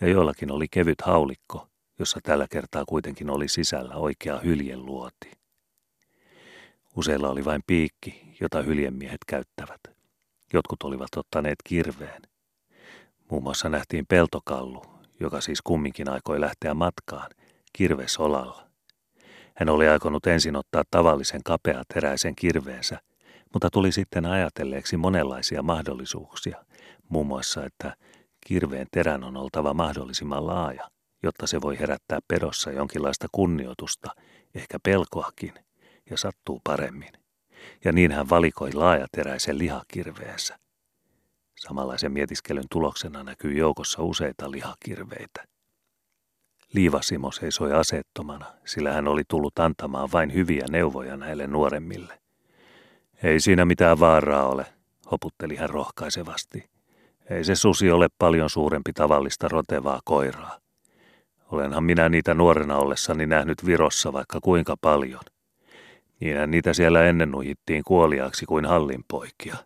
ja 0.00 0.08
joillakin 0.08 0.50
oli 0.50 0.66
kevyt 0.70 1.00
haulikko, 1.00 1.68
jossa 1.98 2.20
tällä 2.22 2.46
kertaa 2.50 2.84
kuitenkin 2.88 3.30
oli 3.30 3.48
sisällä 3.48 3.94
oikea 3.94 4.38
hyljeluoti. 4.38 5.43
Useilla 6.96 7.28
oli 7.28 7.44
vain 7.44 7.62
piikki, 7.66 8.36
jota 8.40 8.62
hyljemiehet 8.62 9.18
käyttävät. 9.26 9.80
Jotkut 10.52 10.82
olivat 10.82 11.08
ottaneet 11.16 11.56
kirveen. 11.64 12.22
Muun 13.30 13.42
muassa 13.42 13.68
nähtiin 13.68 14.06
peltokallu, 14.06 14.82
joka 15.20 15.40
siis 15.40 15.62
kumminkin 15.62 16.10
aikoi 16.10 16.40
lähteä 16.40 16.74
matkaan, 16.74 17.30
kirvesolalla. 17.72 18.66
Hän 19.56 19.68
oli 19.68 19.88
aikonut 19.88 20.26
ensin 20.26 20.56
ottaa 20.56 20.82
tavallisen 20.90 21.42
kapeateräisen 21.44 22.34
kirveensä, 22.36 23.00
mutta 23.52 23.70
tuli 23.70 23.92
sitten 23.92 24.26
ajatelleeksi 24.26 24.96
monenlaisia 24.96 25.62
mahdollisuuksia, 25.62 26.64
muun 27.08 27.26
muassa, 27.26 27.64
että 27.64 27.96
kirveen 28.46 28.86
terän 28.90 29.24
on 29.24 29.36
oltava 29.36 29.74
mahdollisimman 29.74 30.46
laaja, 30.46 30.90
jotta 31.22 31.46
se 31.46 31.60
voi 31.60 31.78
herättää 31.78 32.18
pedossa 32.28 32.70
jonkinlaista 32.70 33.26
kunnioitusta, 33.32 34.10
ehkä 34.54 34.78
pelkoakin, 34.82 35.52
ja 36.10 36.16
sattuu 36.16 36.60
paremmin. 36.64 37.12
Ja 37.84 37.92
niin 37.92 38.12
hän 38.12 38.30
valikoi 38.30 38.72
laajateräisen 38.72 39.58
lihakirveensä. 39.58 40.58
Samanlaisen 41.56 42.12
mietiskelyn 42.12 42.64
tuloksena 42.70 43.22
näkyy 43.22 43.52
joukossa 43.52 44.02
useita 44.02 44.50
lihakirveitä. 44.50 45.44
Liivasimo 46.72 47.32
seisoi 47.32 47.72
asettomana, 47.72 48.46
sillä 48.64 48.92
hän 48.92 49.08
oli 49.08 49.22
tullut 49.28 49.58
antamaan 49.58 50.08
vain 50.12 50.34
hyviä 50.34 50.66
neuvoja 50.70 51.16
näille 51.16 51.46
nuoremmille. 51.46 52.18
Ei 53.22 53.40
siinä 53.40 53.64
mitään 53.64 54.00
vaaraa 54.00 54.48
ole, 54.48 54.66
hoputteli 55.10 55.56
hän 55.56 55.70
rohkaisevasti. 55.70 56.70
Ei 57.30 57.44
se 57.44 57.54
susi 57.54 57.90
ole 57.90 58.08
paljon 58.18 58.50
suurempi 58.50 58.92
tavallista 58.92 59.48
rotevaa 59.48 60.00
koiraa. 60.04 60.58
Olenhan 61.50 61.84
minä 61.84 62.08
niitä 62.08 62.34
nuorena 62.34 62.76
ollessani 62.76 63.26
nähnyt 63.26 63.66
Virossa 63.66 64.12
vaikka 64.12 64.38
kuinka 64.42 64.76
paljon. 64.80 65.20
Niinhän 66.24 66.50
niitä 66.50 66.72
siellä 66.72 67.04
ennen 67.04 67.30
nuhittiin 67.30 67.82
kuoliaaksi 67.86 68.46
kuin 68.46 68.64
hallinpoikia. 68.64 69.56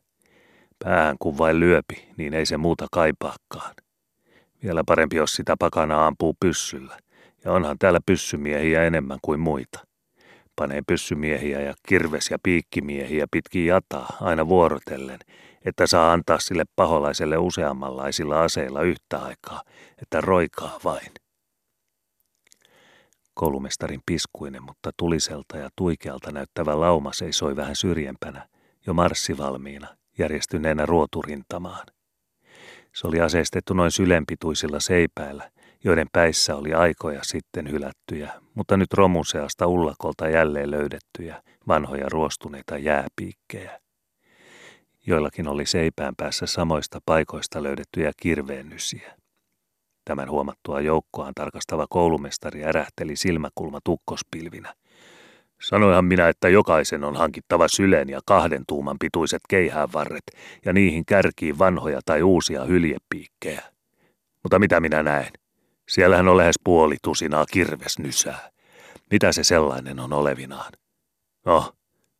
Päähän 0.84 1.16
kun 1.18 1.38
vain 1.38 1.60
lyöpi, 1.60 2.08
niin 2.16 2.34
ei 2.34 2.46
se 2.46 2.56
muuta 2.56 2.86
kaipaakaan. 2.92 3.74
Vielä 4.62 4.82
parempi, 4.86 5.16
jos 5.16 5.32
sitä 5.32 5.54
pakana 5.58 6.06
ampuu 6.06 6.36
pyssyllä. 6.40 6.98
Ja 7.44 7.52
onhan 7.52 7.78
täällä 7.78 8.00
pyssymiehiä 8.06 8.82
enemmän 8.82 9.18
kuin 9.22 9.40
muita. 9.40 9.86
Panee 10.56 10.82
pyssymiehiä 10.86 11.60
ja 11.60 11.74
kirves- 11.88 12.30
ja 12.30 12.38
piikkimiehiä 12.42 13.26
pitkin 13.30 13.66
jataa 13.66 14.16
aina 14.20 14.48
vuorotellen, 14.48 15.18
että 15.64 15.86
saa 15.86 16.12
antaa 16.12 16.38
sille 16.38 16.64
paholaiselle 16.76 17.36
useammanlaisilla 17.36 18.42
aseilla 18.42 18.82
yhtä 18.82 19.18
aikaa, 19.18 19.62
että 20.02 20.20
roikaa 20.20 20.80
vain. 20.84 21.12
Koulumestarin 23.38 24.00
piskuinen, 24.06 24.62
mutta 24.62 24.90
tuliselta 24.96 25.56
ja 25.56 25.68
tuikealta 25.76 26.32
näyttävä 26.32 26.80
lauma 26.80 27.12
seisoi 27.12 27.56
vähän 27.56 27.76
syrjempänä, 27.76 28.48
jo 28.86 28.94
marssivalmiina, 28.94 29.96
järjestyneenä 30.18 30.86
ruoturintamaan. 30.86 31.86
Se 32.94 33.06
oli 33.06 33.20
aseistettu 33.20 33.74
noin 33.74 33.90
sylenpituisilla 33.90 34.80
seipäillä, 34.80 35.50
joiden 35.84 36.06
päissä 36.12 36.56
oli 36.56 36.74
aikoja 36.74 37.20
sitten 37.22 37.70
hylättyjä, 37.70 38.32
mutta 38.54 38.76
nyt 38.76 38.92
romun 38.92 39.26
seasta 39.26 39.66
ullakolta 39.66 40.28
jälleen 40.28 40.70
löydettyjä, 40.70 41.42
vanhoja 41.68 42.08
ruostuneita 42.08 42.78
jääpiikkejä. 42.78 43.80
Joillakin 45.06 45.48
oli 45.48 45.66
seipään 45.66 46.14
päässä 46.16 46.46
samoista 46.46 46.98
paikoista 47.06 47.62
löydettyjä 47.62 48.12
kirveennysiä. 48.22 49.17
Tämän 50.08 50.30
huomattua 50.30 50.80
joukkoaan 50.80 51.34
tarkastava 51.34 51.86
koulumestari 51.90 52.64
ärähteli 52.64 53.16
silmäkulma 53.16 53.78
tukkospilvinä. 53.84 54.74
Sanoihan 55.60 56.04
minä, 56.04 56.28
että 56.28 56.48
jokaisen 56.48 57.04
on 57.04 57.16
hankittava 57.16 57.68
sylen 57.68 58.08
ja 58.08 58.20
kahden 58.26 58.62
tuuman 58.68 58.96
pituiset 59.00 59.42
keihäänvarret 59.48 60.22
ja 60.64 60.72
niihin 60.72 61.04
kärkiin 61.06 61.58
vanhoja 61.58 62.00
tai 62.04 62.22
uusia 62.22 62.64
hyljepiikkejä. 62.64 63.62
Mutta 64.42 64.58
mitä 64.58 64.80
minä 64.80 65.02
näen? 65.02 65.32
Siellähän 65.88 66.28
on 66.28 66.36
lähes 66.36 66.56
puoli 66.64 66.96
tusinaa 67.02 67.46
kirvesnysää. 67.52 68.50
Mitä 69.10 69.32
se 69.32 69.44
sellainen 69.44 70.00
on 70.00 70.12
olevinaan? 70.12 70.72
No, 71.46 71.72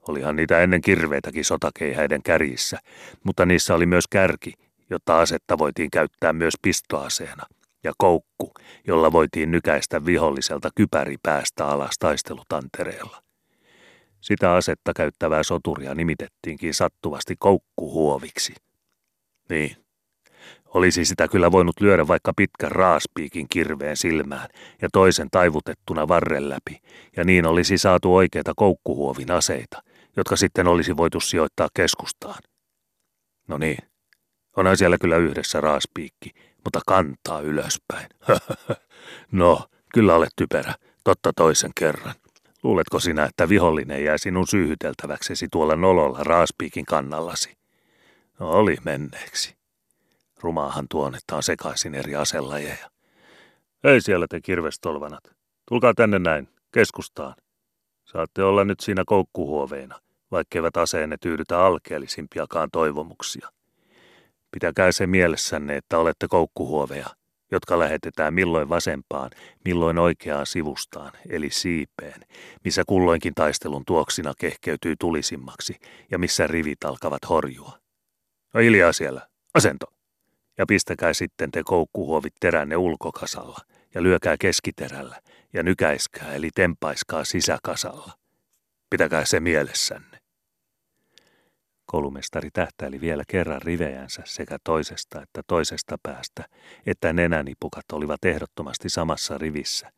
olihan 0.08 0.36
niitä 0.36 0.60
ennen 0.60 0.80
kirveitäkin 0.80 1.44
sotakeihäiden 1.44 2.22
kärjissä, 2.22 2.78
mutta 3.24 3.46
niissä 3.46 3.74
oli 3.74 3.86
myös 3.86 4.04
kärki, 4.10 4.52
jotta 4.90 5.20
asetta 5.20 5.58
voitiin 5.58 5.90
käyttää 5.90 6.32
myös 6.32 6.54
pistoaseena– 6.62 7.46
ja 7.84 7.92
koukku, 7.98 8.52
jolla 8.86 9.12
voitiin 9.12 9.50
nykäistä 9.50 10.04
viholliselta 10.04 10.70
kypäri 10.74 11.16
päästä 11.22 11.66
alas 11.66 11.98
taistelutantereella. 11.98 13.22
Sitä 14.20 14.54
asetta 14.54 14.92
käyttävää 14.96 15.42
soturia 15.42 15.94
nimitettiinkin 15.94 16.74
sattuvasti 16.74 17.34
koukkuhuoviksi. 17.38 18.54
Niin, 19.48 19.76
Olisi 20.74 21.04
sitä 21.04 21.28
kyllä 21.28 21.52
voinut 21.52 21.80
lyödä 21.80 22.08
vaikka 22.08 22.32
pitkän 22.36 22.72
raaspiikin 22.72 23.46
kirveen 23.48 23.96
silmään 23.96 24.48
ja 24.82 24.88
toisen 24.92 25.28
taivutettuna 25.30 26.08
varren 26.08 26.48
läpi, 26.48 26.80
ja 27.16 27.24
niin 27.24 27.46
olisi 27.46 27.78
saatu 27.78 28.16
oikeita 28.16 28.52
koukkuhuovin 28.56 29.30
aseita, 29.30 29.82
jotka 30.16 30.36
sitten 30.36 30.66
olisi 30.66 30.96
voitu 30.96 31.20
sijoittaa 31.20 31.68
keskustaan. 31.74 32.42
No 33.48 33.58
niin, 33.58 33.78
onhan 34.56 34.76
siellä 34.76 34.98
kyllä 34.98 35.16
yhdessä 35.16 35.60
raaspiikki, 35.60 36.30
mutta 36.64 36.80
kantaa 36.86 37.40
ylöspäin. 37.40 38.08
no, 39.32 39.68
kyllä 39.94 40.14
olet 40.14 40.32
typerä, 40.36 40.74
totta 41.04 41.32
toisen 41.36 41.70
kerran. 41.78 42.14
Luuletko 42.62 43.00
sinä, 43.00 43.24
että 43.24 43.48
vihollinen 43.48 44.04
jää 44.04 44.18
sinun 44.18 44.46
syyhyteltäväksesi 44.46 45.48
tuolla 45.52 45.76
nololla 45.76 46.18
raaspiikin 46.22 46.84
kannallasi? 46.84 47.58
No 48.40 48.50
oli 48.50 48.76
menneeksi. 48.84 49.56
Rumaahan 50.40 50.86
tuonnetaan 50.90 51.42
sekaisin 51.42 51.94
eri 51.94 52.16
aselajeja. 52.16 52.90
Ei 53.84 54.00
siellä 54.00 54.26
te 54.30 54.40
kirvestolvanat. 54.40 55.24
Tulkaa 55.68 55.94
tänne 55.94 56.18
näin, 56.18 56.48
keskustaan. 56.72 57.34
Saatte 58.04 58.42
olla 58.42 58.64
nyt 58.64 58.80
siinä 58.80 59.02
koukkuhuoveina, 59.06 60.00
vaikkeivät 60.30 60.76
aseenne 60.76 61.16
tyydytä 61.20 61.64
alkeellisimpiakaan 61.64 62.68
toivomuksia. 62.72 63.48
Pitäkää 64.50 64.92
se 64.92 65.06
mielessänne, 65.06 65.76
että 65.76 65.98
olette 65.98 66.28
koukkuhuoveja, 66.28 67.06
jotka 67.50 67.78
lähetetään 67.78 68.34
milloin 68.34 68.68
vasempaan, 68.68 69.30
milloin 69.64 69.98
oikeaan 69.98 70.46
sivustaan, 70.46 71.12
eli 71.28 71.50
siipeen, 71.50 72.20
missä 72.64 72.82
kulloinkin 72.86 73.34
taistelun 73.34 73.84
tuoksina 73.84 74.32
kehkeytyy 74.38 74.94
tulisimmaksi 75.00 75.76
ja 76.10 76.18
missä 76.18 76.46
rivit 76.46 76.84
alkavat 76.84 77.28
horjua. 77.28 77.78
No 78.54 78.60
hiljaa 78.60 78.92
siellä, 78.92 79.28
asento! 79.54 79.86
Ja 80.58 80.66
pistäkää 80.66 81.12
sitten 81.12 81.50
te 81.50 81.62
koukkuhuovit 81.64 82.34
teränne 82.40 82.76
ulkokasalla 82.76 83.58
ja 83.94 84.02
lyökää 84.02 84.36
keskiterällä 84.40 85.20
ja 85.52 85.62
nykäiskää 85.62 86.34
eli 86.34 86.50
tempaiskaa 86.54 87.24
sisäkasalla. 87.24 88.12
Pitäkää 88.90 89.24
se 89.24 89.40
mielessänne. 89.40 90.17
Koulumestari 91.90 92.48
tähtäili 92.52 93.00
vielä 93.00 93.22
kerran 93.28 93.62
rivejänsä 93.62 94.22
sekä 94.24 94.58
toisesta 94.64 95.22
että 95.22 95.42
toisesta 95.46 95.96
päästä, 96.02 96.44
että 96.86 97.12
nenänipukat 97.12 97.84
olivat 97.92 98.24
ehdottomasti 98.24 98.88
samassa 98.88 99.38
rivissä. 99.38 99.92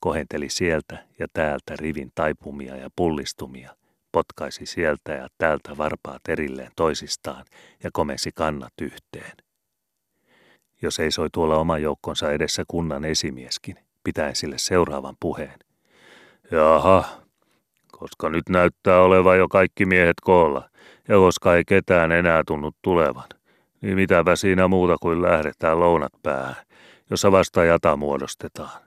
Kohenteli 0.00 0.48
sieltä 0.48 1.06
ja 1.18 1.26
täältä 1.32 1.74
rivin 1.76 2.12
taipumia 2.14 2.76
ja 2.76 2.88
pullistumia, 2.96 3.76
potkaisi 4.12 4.66
sieltä 4.66 5.12
ja 5.12 5.28
täältä 5.38 5.76
varpaat 5.76 6.20
erilleen 6.28 6.72
toisistaan 6.76 7.44
ja 7.84 7.90
komesi 7.92 8.30
kannat 8.34 8.72
yhteen. 8.80 9.36
Jo 10.82 10.90
seisoi 10.90 11.28
tuolla 11.32 11.58
oma 11.58 11.78
joukkonsa 11.78 12.32
edessä 12.32 12.64
kunnan 12.68 13.04
esimieskin, 13.04 13.76
pitäen 14.04 14.36
sille 14.36 14.58
seuraavan 14.58 15.16
puheen. 15.20 15.58
Jaha, 16.50 17.04
koska 17.92 18.30
nyt 18.30 18.48
näyttää 18.48 19.00
olevan 19.00 19.38
jo 19.38 19.48
kaikki 19.48 19.86
miehet 19.86 20.20
koolla, 20.22 20.68
ja 21.08 21.16
koska 21.16 21.56
ei 21.56 21.64
ketään 21.64 22.12
enää 22.12 22.42
tunnu 22.46 22.70
tulevan, 22.82 23.28
niin 23.80 23.96
mitäpä 23.96 24.36
siinä 24.36 24.68
muuta 24.68 24.96
kuin 25.00 25.22
lähdetään 25.22 25.80
lounat 25.80 26.12
päähän, 26.22 26.56
jossa 27.10 27.32
vasta 27.32 27.64
jata 27.64 27.96
muodostetaan. 27.96 28.82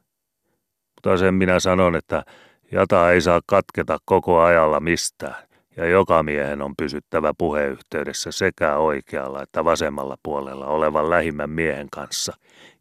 Mutta 0.95 1.17
sen 1.17 1.34
minä 1.34 1.60
sanon, 1.60 1.95
että 1.95 2.24
jata 2.72 3.12
ei 3.12 3.22
saa 3.22 3.41
katketa 3.45 3.98
koko 4.05 4.41
ajalla 4.41 4.79
mistään, 4.79 5.36
ja 5.77 5.86
joka 5.86 6.24
miehen 6.24 6.62
on 6.62 6.75
pysyttävä 6.77 7.34
puheyhteydessä 7.38 8.31
sekä 8.31 8.77
oikealla 8.77 9.41
että 9.41 9.65
vasemmalla 9.65 10.17
puolella 10.24 10.67
olevan 10.67 11.10
lähimmän 11.10 11.50
miehen 11.50 11.88
kanssa 11.91 12.34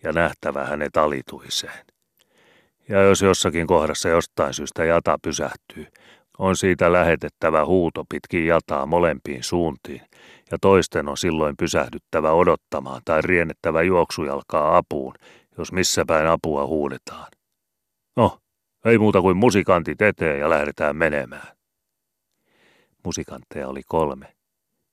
ja 0.02 0.12
nähtävä 0.12 0.64
hänet 0.64 0.96
alituiseen. 0.96 1.84
Ja 2.88 3.02
jos 3.02 3.22
jossakin 3.22 3.66
kohdassa 3.66 4.08
jostain 4.08 4.54
syystä 4.54 4.84
jata 4.84 5.18
pysähtyy, 5.22 5.86
on 6.38 6.56
siitä 6.56 6.92
lähetettävä 6.92 7.64
huuto 7.64 8.04
pitkin 8.08 8.46
jataa 8.46 8.86
molempiin 8.86 9.42
suuntiin, 9.42 10.02
ja 10.50 10.58
toisten 10.60 11.08
on 11.08 11.16
silloin 11.16 11.56
pysähdyttävä 11.56 12.32
odottamaan 12.32 13.02
tai 13.04 13.22
riennettävä 13.22 13.82
juoksujalkaa 13.82 14.76
apuun, 14.76 15.14
jos 15.58 15.72
missä 15.72 16.04
päin 16.06 16.26
apua 16.26 16.66
huudetaan. 16.66 17.26
No, 18.16 18.38
ei 18.84 18.98
muuta 18.98 19.20
kuin 19.20 19.36
musikantit 19.36 20.02
eteen 20.02 20.40
ja 20.40 20.50
lähdetään 20.50 20.96
menemään. 20.96 21.56
Musikantteja 23.04 23.68
oli 23.68 23.82
kolme. 23.86 24.34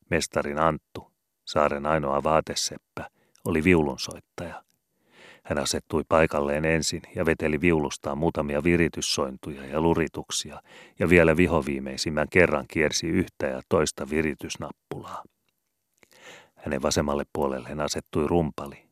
Mestarin 0.10 0.60
Anttu, 0.60 1.12
saaren 1.46 1.86
ainoa 1.86 2.24
vaateseppä, 2.24 3.10
oli 3.46 3.64
viulunsoittaja. 3.64 4.64
Hän 5.44 5.58
asettui 5.58 6.04
paikalleen 6.10 6.66
ensin 6.66 7.02
ja 7.16 7.26
veteli 7.26 7.62
viulustaan 7.62 8.18
muutamia 8.18 8.64
virityssointuja 8.64 9.66
ja 9.66 9.82
lurituksia 9.82 10.62
ja 11.00 11.10
vielä 11.10 11.38
vihoviimeisimmän 11.38 12.28
kerran 12.30 12.66
kiersi 12.68 13.08
yhtä 13.08 13.48
ja 13.48 13.62
toista 13.70 14.10
viritysnappulaa. 14.10 15.24
Hänen 16.56 16.82
vasemmalle 16.82 17.24
puolelleen 17.34 17.82
asettui 17.82 18.28
rumpali. 18.28 18.84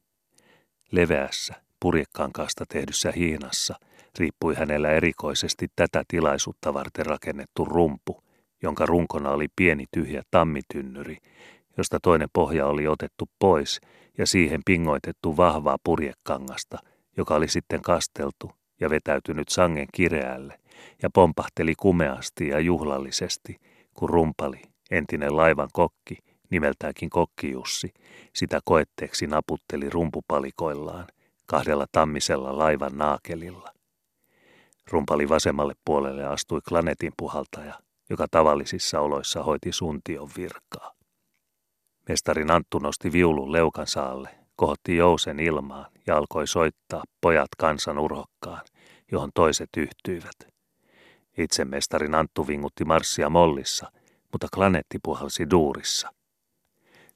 Leveässä, 0.92 1.56
purjekkankaasta 1.80 2.66
tehdyssä 2.70 3.12
hihnassa 3.12 3.76
riippui 4.20 4.56
hänellä 4.56 4.92
erikoisesti 4.92 5.68
tätä 5.76 6.04
tilaisuutta 6.08 6.74
varten 6.74 7.06
rakennettu 7.06 7.66
rumpu, 7.66 8.24
jonka 8.64 8.86
runkona 8.86 9.30
oli 9.30 9.48
pieni 9.56 9.86
tyhjä 9.92 10.22
tammitynnyri, 10.32 11.18
josta 11.78 12.00
toinen 12.00 12.30
pohja 12.34 12.68
oli 12.68 12.88
otettu 12.88 13.30
pois 13.40 13.82
ja 14.20 14.26
siihen 14.26 14.62
pingoitettu 14.66 15.38
vahvaa 15.38 15.78
purjekangasta, 15.84 16.78
joka 17.18 17.36
oli 17.36 17.48
sitten 17.48 17.82
kasteltu 17.82 18.52
ja 18.80 18.90
vetäytynyt 18.90 19.50
sangen 19.50 19.88
kireälle 19.94 20.60
ja 21.02 21.10
pompahteli 21.10 21.76
kumeasti 21.76 22.48
ja 22.48 22.60
juhlallisesti, 22.60 23.60
kun 23.94 24.10
rumpali, 24.10 24.62
entinen 24.92 25.38
laivan 25.38 25.70
kokki, 25.74 26.18
nimeltäänkin 26.50 27.10
kokkijussi, 27.10 27.94
sitä 28.36 28.60
koetteeksi 28.66 29.28
naputteli 29.28 29.90
rumpupalikoillaan 29.90 31.08
kahdella 31.46 31.86
tammisella 31.92 32.58
laivan 32.58 32.98
naakelilla. 32.98 33.74
Rumpali 34.92 35.30
vasemmalle 35.30 35.74
puolelle 35.86 36.26
astui 36.26 36.62
klanetin 36.70 37.14
puhaltaja, 37.18 37.74
joka 38.10 38.28
tavallisissa 38.32 39.00
oloissa 39.00 39.44
hoiti 39.44 39.72
suntion 39.72 40.30
virkaa. 40.38 40.99
Mestari 42.10 42.46
Nanttu 42.46 42.80
nosti 42.80 43.12
viulun 43.12 43.52
leukansa 43.52 44.06
alle, 44.06 44.30
kohotti 44.56 44.98
jousen 44.98 45.40
ilmaan 45.40 45.92
ja 46.08 46.18
alkoi 46.18 46.48
soittaa 46.48 47.04
pojat 47.22 47.48
kansan 47.58 48.00
urhokkaan, 48.00 48.62
johon 49.12 49.30
toiset 49.34 49.70
yhtyivät. 49.78 50.54
Itse 51.38 51.66
mestari 51.66 52.08
Nanttu 52.08 52.48
vingutti 52.48 52.86
marssia 52.86 53.30
mollissa, 53.30 53.92
mutta 54.32 54.48
klanetti 54.54 55.00
puhalsi 55.04 55.50
duurissa. 55.50 56.14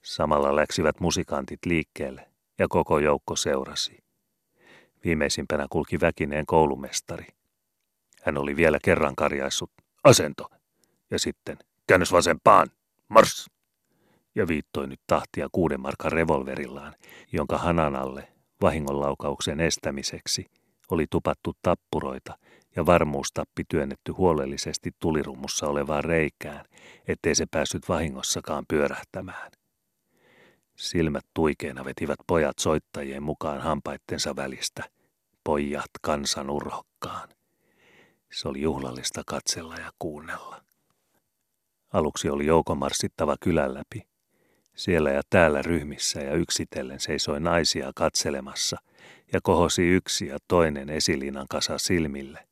Samalla 0.01 0.55
läksivät 0.55 0.99
musikantit 0.99 1.65
liikkeelle 1.65 2.29
ja 2.59 2.67
koko 2.67 2.99
joukko 2.99 3.35
seurasi. 3.35 3.97
Viimeisimpänä 5.03 5.67
kulki 5.69 6.01
väkineen 6.01 6.45
koulumestari. 6.45 7.27
Hän 8.21 8.37
oli 8.37 8.55
vielä 8.55 8.77
kerran 8.83 9.15
karjaissut 9.15 9.71
asento 10.03 10.49
ja 11.11 11.19
sitten 11.19 11.57
käännös 11.87 12.11
vasempaan, 12.11 12.67
mars! 13.07 13.52
Ja 14.35 14.47
viittoi 14.47 14.87
nyt 14.87 14.99
tahtia 15.07 15.47
kuuden 15.51 15.81
markan 15.81 16.11
revolverillaan, 16.11 16.95
jonka 17.31 17.57
hanan 17.57 17.95
alle 17.95 18.27
vahingonlaukauksen 18.61 19.59
estämiseksi 19.59 20.45
oli 20.91 21.05
tupattu 21.09 21.53
tappuroita 21.61 22.37
ja 22.75 22.85
varmuustappi 22.85 23.63
työnnetty 23.69 24.11
huolellisesti 24.11 24.91
tulirummussa 24.99 25.67
olevaan 25.67 26.03
reikään, 26.03 26.65
ettei 27.07 27.35
se 27.35 27.45
päässyt 27.51 27.89
vahingossakaan 27.89 28.65
pyörähtämään. 28.67 29.51
Silmät 30.75 31.25
tuikeena 31.33 31.85
vetivät 31.85 32.19
pojat 32.27 32.59
soittajien 32.59 33.23
mukaan 33.23 33.61
hampaittensa 33.61 34.35
välistä. 34.35 34.83
Pojat 35.43 35.91
kansan 36.01 36.49
urhokkaan. 36.49 37.29
Se 38.31 38.47
oli 38.47 38.61
juhlallista 38.61 39.21
katsella 39.27 39.75
ja 39.75 39.91
kuunnella. 39.99 40.63
Aluksi 41.93 42.29
oli 42.29 42.45
joukomarssittava 42.45 43.35
kylän 43.41 43.73
läpi. 43.73 44.12
Siellä 44.75 45.11
ja 45.11 45.21
täällä 45.29 45.61
ryhmissä 45.61 46.19
ja 46.19 46.33
yksitellen 46.33 46.99
seisoi 46.99 47.39
naisia 47.39 47.91
katselemassa 47.95 48.77
ja 49.33 49.39
kohosi 49.43 49.87
yksi 49.87 50.27
ja 50.27 50.37
toinen 50.47 50.89
esilinan 50.89 51.45
kasa 51.49 51.77
silmille. 51.77 52.47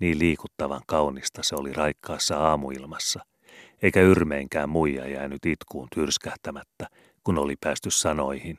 Niin 0.00 0.18
liikuttavan 0.18 0.82
kaunista 0.86 1.42
se 1.44 1.54
oli 1.56 1.72
raikkaassa 1.72 2.38
aamuilmassa, 2.38 3.20
eikä 3.82 4.00
yrmeinkään 4.00 4.68
muija 4.68 5.08
jäänyt 5.08 5.46
itkuun 5.46 5.88
tyrskähtämättä, 5.94 6.88
kun 7.24 7.38
oli 7.38 7.54
päästy 7.60 7.90
sanoihin. 7.90 8.58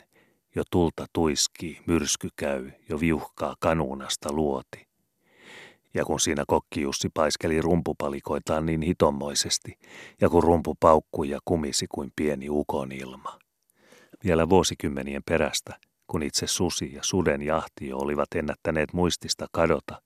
Jo 0.56 0.64
tulta 0.72 1.06
tuiskii, 1.14 1.82
myrsky 1.86 2.30
käy, 2.36 2.72
jo 2.90 3.00
viuhkaa 3.00 3.56
kanuunasta 3.60 4.34
luoti. 4.34 4.87
Ja 5.98 6.06
kun 6.06 6.20
siinä 6.20 6.44
kokki 6.48 6.82
Jussi 6.82 7.10
paiskeli 7.14 7.62
rumpupalikoitaan 7.62 8.66
niin 8.66 8.82
hitommoisesti, 8.82 9.80
ja 10.22 10.30
kun 10.30 10.44
rumpu 10.44 10.76
paukkui 10.80 11.30
ja 11.30 11.40
kumisi 11.46 11.86
kuin 11.90 12.12
pieni 12.16 12.50
ukon 12.50 12.92
ilma. 12.92 13.40
Vielä 14.24 14.50
vuosikymmenien 14.50 15.22
perästä 15.30 15.74
kun 16.08 16.24
itse 16.24 16.48
susi 16.48 16.94
ja 16.94 17.04
suden 17.04 17.42
jahti 17.42 17.88
jo 17.88 17.98
olivat 17.98 18.28
ennättäneet 18.36 18.94
muistista 18.94 19.48
kadota, 19.52 20.02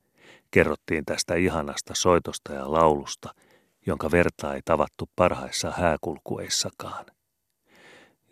kerrottiin 0.51 1.05
tästä 1.05 1.35
ihanasta 1.35 1.93
soitosta 1.95 2.53
ja 2.53 2.71
laulusta, 2.71 3.33
jonka 3.85 4.11
verta 4.11 4.53
ei 4.55 4.61
tavattu 4.65 5.09
parhaissa 5.15 5.71
hääkulkueissakaan. 5.71 7.05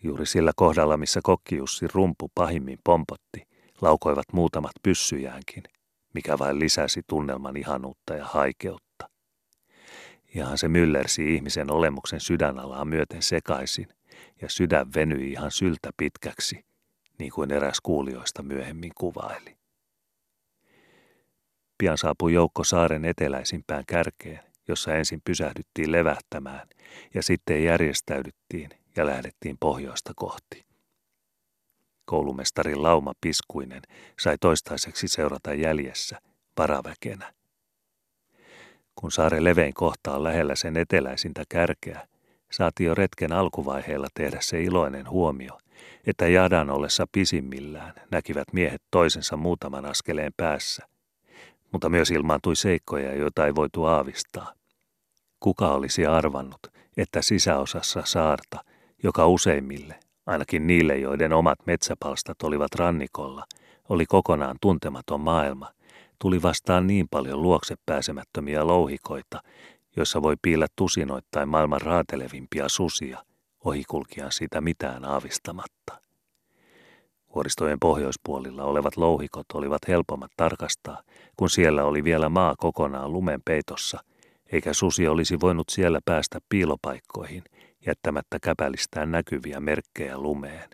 Juuri 0.04 0.26
sillä 0.26 0.52
kohdalla, 0.56 0.98
missä 0.98 1.20
kokkiussi 1.24 1.88
rumpu 1.94 2.32
pahimmin 2.36 2.80
pompotti, 2.84 3.48
laukoivat 3.82 4.26
muutamat 4.34 4.72
pyssyjäänkin, 4.84 5.64
mikä 6.14 6.40
vain 6.40 6.60
lisäsi 6.60 7.02
tunnelman 7.08 7.58
ihanuutta 7.58 8.14
ja 8.14 8.26
haikeutta. 8.26 9.10
Ihan 10.36 10.58
se 10.58 10.68
myllersi 10.68 11.36
ihmisen 11.36 11.72
olemuksen 11.72 12.20
sydänalaa 12.20 12.86
myöten 12.86 13.22
sekaisin, 13.22 13.88
ja 14.42 14.50
sydän 14.50 14.94
venyi 14.96 15.32
ihan 15.32 15.52
syltä 15.52 15.90
pitkäksi, 15.98 16.66
niin 17.20 17.32
kuin 17.32 17.52
eräs 17.52 17.82
kuulijoista 17.82 18.44
myöhemmin 18.44 18.92
kuvaili. 18.96 19.58
Pian 21.78 21.98
saapui 21.98 22.34
joukko 22.34 22.64
saaren 22.64 23.06
eteläisimpään 23.06 23.84
kärkeen, 23.88 24.40
jossa 24.68 24.96
ensin 24.96 25.22
pysähdyttiin 25.26 25.92
levähtämään 25.92 26.68
ja 27.14 27.24
sitten 27.24 27.64
järjestäydyttiin 27.64 28.70
ja 28.96 29.06
lähdettiin 29.06 29.58
pohjoista 29.60 30.14
kohti. 30.16 30.69
Koulumestarin 32.10 32.84
Lauma 32.84 33.14
Piskuinen 33.22 33.82
sai 34.20 34.38
toistaiseksi 34.42 35.08
seurata 35.08 35.54
jäljessä 35.54 36.20
varaväkenä. 36.58 37.34
Kun 38.96 39.12
saaren 39.12 39.44
levein 39.44 39.74
kohta 39.74 40.16
on 40.16 40.24
lähellä 40.24 40.56
sen 40.56 40.78
eteläisintä 40.78 41.44
kärkeä, 41.50 42.08
saatiin 42.52 42.88
jo 42.88 42.96
retken 42.96 43.32
alkuvaiheella 43.32 44.08
tehdä 44.14 44.38
se 44.42 44.64
iloinen 44.64 45.10
huomio, 45.10 45.60
että 46.08 46.28
jadan 46.28 46.70
ollessa 46.70 47.06
pisimmillään 47.12 47.94
näkivät 48.12 48.54
miehet 48.54 48.82
toisensa 48.92 49.38
muutaman 49.38 49.86
askeleen 49.86 50.34
päässä. 50.38 50.88
Mutta 51.72 51.90
myös 51.90 52.12
ilmaantui 52.12 52.56
seikkoja, 52.56 53.16
joita 53.16 53.46
ei 53.46 53.56
voitu 53.56 53.84
aavistaa. 53.84 54.54
Kuka 55.40 55.72
olisi 55.72 56.06
arvannut, 56.06 56.68
että 56.98 57.22
sisäosassa 57.22 58.02
saarta, 58.06 58.64
joka 59.04 59.28
useimmille, 59.28 60.00
ainakin 60.26 60.68
niille, 60.68 60.98
joiden 60.98 61.34
omat 61.34 61.60
metsäpalstat 61.66 62.42
olivat 62.44 62.76
rannikolla, 62.76 63.44
oli 63.90 64.06
kokonaan 64.06 64.58
tuntematon 64.62 65.22
maailma, 65.22 65.72
tuli 66.20 66.42
vastaan 66.42 66.88
niin 66.88 67.08
paljon 67.12 67.42
luokse 67.42 67.76
pääsemättömiä 67.86 68.68
louhikoita, 68.68 69.42
joissa 69.96 70.22
voi 70.22 70.36
piillä 70.42 70.68
tusinoittain 70.76 71.50
maailman 71.50 71.82
raatelevimpia 71.82 72.70
susia, 72.70 73.24
ohikulkijan 73.66 74.32
sitä 74.32 74.62
mitään 74.62 75.06
aavistamatta. 75.06 76.00
Vuoristojen 77.36 77.80
pohjoispuolilla 77.80 78.64
olevat 78.64 78.98
louhikot 78.98 79.46
olivat 79.54 79.82
helpommat 79.88 80.32
tarkastaa, 80.38 81.02
kun 81.38 81.50
siellä 81.50 81.84
oli 81.84 82.04
vielä 82.04 82.30
maa 82.30 82.56
kokonaan 82.58 83.14
lumen 83.14 83.42
peitossa, 83.46 84.00
eikä 84.52 84.74
susi 84.74 85.08
olisi 85.08 85.40
voinut 85.42 85.70
siellä 85.70 86.00
päästä 86.06 86.40
piilopaikkoihin 86.50 87.44
jättämättä 87.86 88.40
käpälistään 88.40 89.12
näkyviä 89.12 89.60
merkkejä 89.60 90.18
lumeen. 90.18 90.70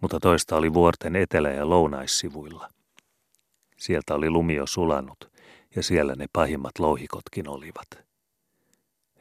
Mutta 0.00 0.20
toista 0.20 0.56
oli 0.56 0.74
vuorten 0.74 1.16
etelä- 1.16 1.50
ja 1.50 1.68
lounaissivuilla. 1.68 2.68
Sieltä 3.76 4.14
oli 4.14 4.30
lumi 4.30 4.54
jo 4.54 4.66
sulanut, 4.66 5.32
ja 5.76 5.82
siellä 5.82 6.14
ne 6.14 6.26
pahimmat 6.32 6.78
louhikotkin 6.78 7.48
olivat. 7.48 7.86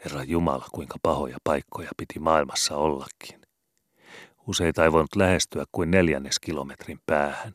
Herra 0.06 0.24
Jumala, 0.24 0.66
kuinka 0.72 0.96
pahoja 1.04 1.38
paikkoja 1.44 1.90
piti 1.98 2.20
maailmassa 2.20 2.76
ollakin. 2.76 3.42
Useita 4.48 4.84
ei 4.84 4.92
voinut 4.92 5.16
lähestyä 5.16 5.66
kuin 5.72 5.92
neljännes 5.92 6.40
kilometrin 6.40 7.00
päähän. 7.06 7.54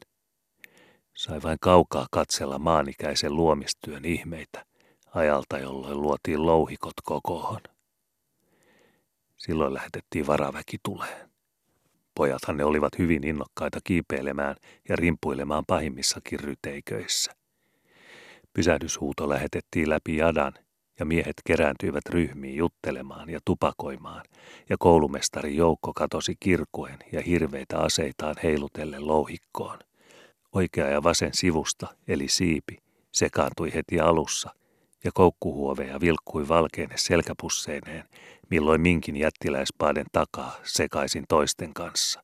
Sai 1.16 1.42
vain 1.42 1.58
kaukaa 1.60 2.06
katsella 2.10 2.58
maanikäisen 2.58 3.36
luomistyön 3.36 4.04
ihmeitä 4.04 4.66
ajalta, 5.14 5.58
jolloin 5.58 6.02
luotiin 6.02 6.46
louhikot 6.46 6.94
kokoon. 7.04 7.60
Silloin 9.46 9.74
lähetettiin 9.74 10.26
varaväki 10.26 10.76
tuleen. 10.82 11.30
Pojathan 12.14 12.56
ne 12.56 12.64
olivat 12.64 12.98
hyvin 12.98 13.24
innokkaita 13.24 13.78
kiipeilemään 13.84 14.56
ja 14.88 14.96
rimpuilemaan 14.96 15.64
pahimmissakin 15.66 16.40
ryteiköissä. 16.40 17.32
Pysähdyshuuto 18.52 19.28
lähetettiin 19.28 19.90
läpi 19.90 20.16
jadan 20.16 20.52
ja 20.98 21.04
miehet 21.04 21.36
kerääntyivät 21.44 22.06
ryhmiin 22.10 22.56
juttelemaan 22.56 23.30
ja 23.30 23.40
tupakoimaan, 23.44 24.24
ja 24.68 24.76
koulumestari 24.78 25.56
joukko 25.56 25.92
katosi 25.94 26.34
kirkuen 26.40 26.98
ja 27.12 27.20
hirveitä 27.20 27.78
aseitaan 27.78 28.34
heilutellen 28.42 29.06
louhikkoon. 29.06 29.78
Oikea 30.52 30.88
ja 30.88 31.02
vasen 31.02 31.34
sivusta, 31.34 31.86
eli 32.08 32.28
siipi, 32.28 32.78
sekaantui 33.12 33.74
heti 33.74 34.00
alussa, 34.00 34.50
koukkuhuoveja 35.14 36.00
vilkkui 36.00 36.48
valkeine 36.48 36.94
selkäpusseineen, 36.96 38.04
milloin 38.50 38.80
minkin 38.80 39.16
jättiläispaaden 39.16 40.06
takaa 40.12 40.56
sekaisin 40.62 41.24
toisten 41.28 41.74
kanssa. 41.74 42.22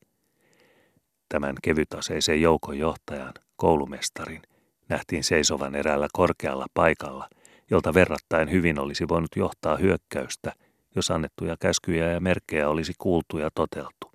Tämän 1.28 1.54
kevytaseisen 1.62 2.42
joukon 2.42 2.78
johtajan, 2.78 3.34
koulumestarin, 3.56 4.42
nähtiin 4.88 5.24
seisovan 5.24 5.74
eräällä 5.74 6.08
korkealla 6.12 6.66
paikalla, 6.74 7.28
jolta 7.70 7.94
verrattain 7.94 8.50
hyvin 8.50 8.78
olisi 8.78 9.08
voinut 9.08 9.30
johtaa 9.36 9.76
hyökkäystä, 9.76 10.52
jos 10.96 11.10
annettuja 11.10 11.56
käskyjä 11.60 12.12
ja 12.12 12.20
merkkejä 12.20 12.68
olisi 12.68 12.92
kuultu 12.98 13.38
ja 13.38 13.50
toteltu. 13.54 14.12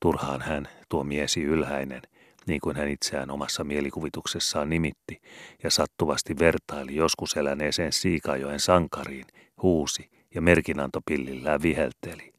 Turhaan 0.00 0.40
hän, 0.40 0.68
tuo 0.88 1.04
miesi 1.04 1.42
ylhäinen, 1.42 2.02
niin 2.48 2.60
kuin 2.60 2.76
hän 2.76 2.88
itseään 2.88 3.30
omassa 3.30 3.64
mielikuvituksessaan 3.64 4.70
nimitti, 4.70 5.20
ja 5.62 5.70
sattuvasti 5.70 6.38
vertaili 6.38 6.96
joskus 6.96 7.36
eläneeseen 7.36 7.92
Siikajoen 7.92 8.60
sankariin, 8.60 9.26
huusi 9.62 10.10
ja 10.34 10.42
merkinantopillillään 10.42 11.62
vihelteli. 11.62 12.32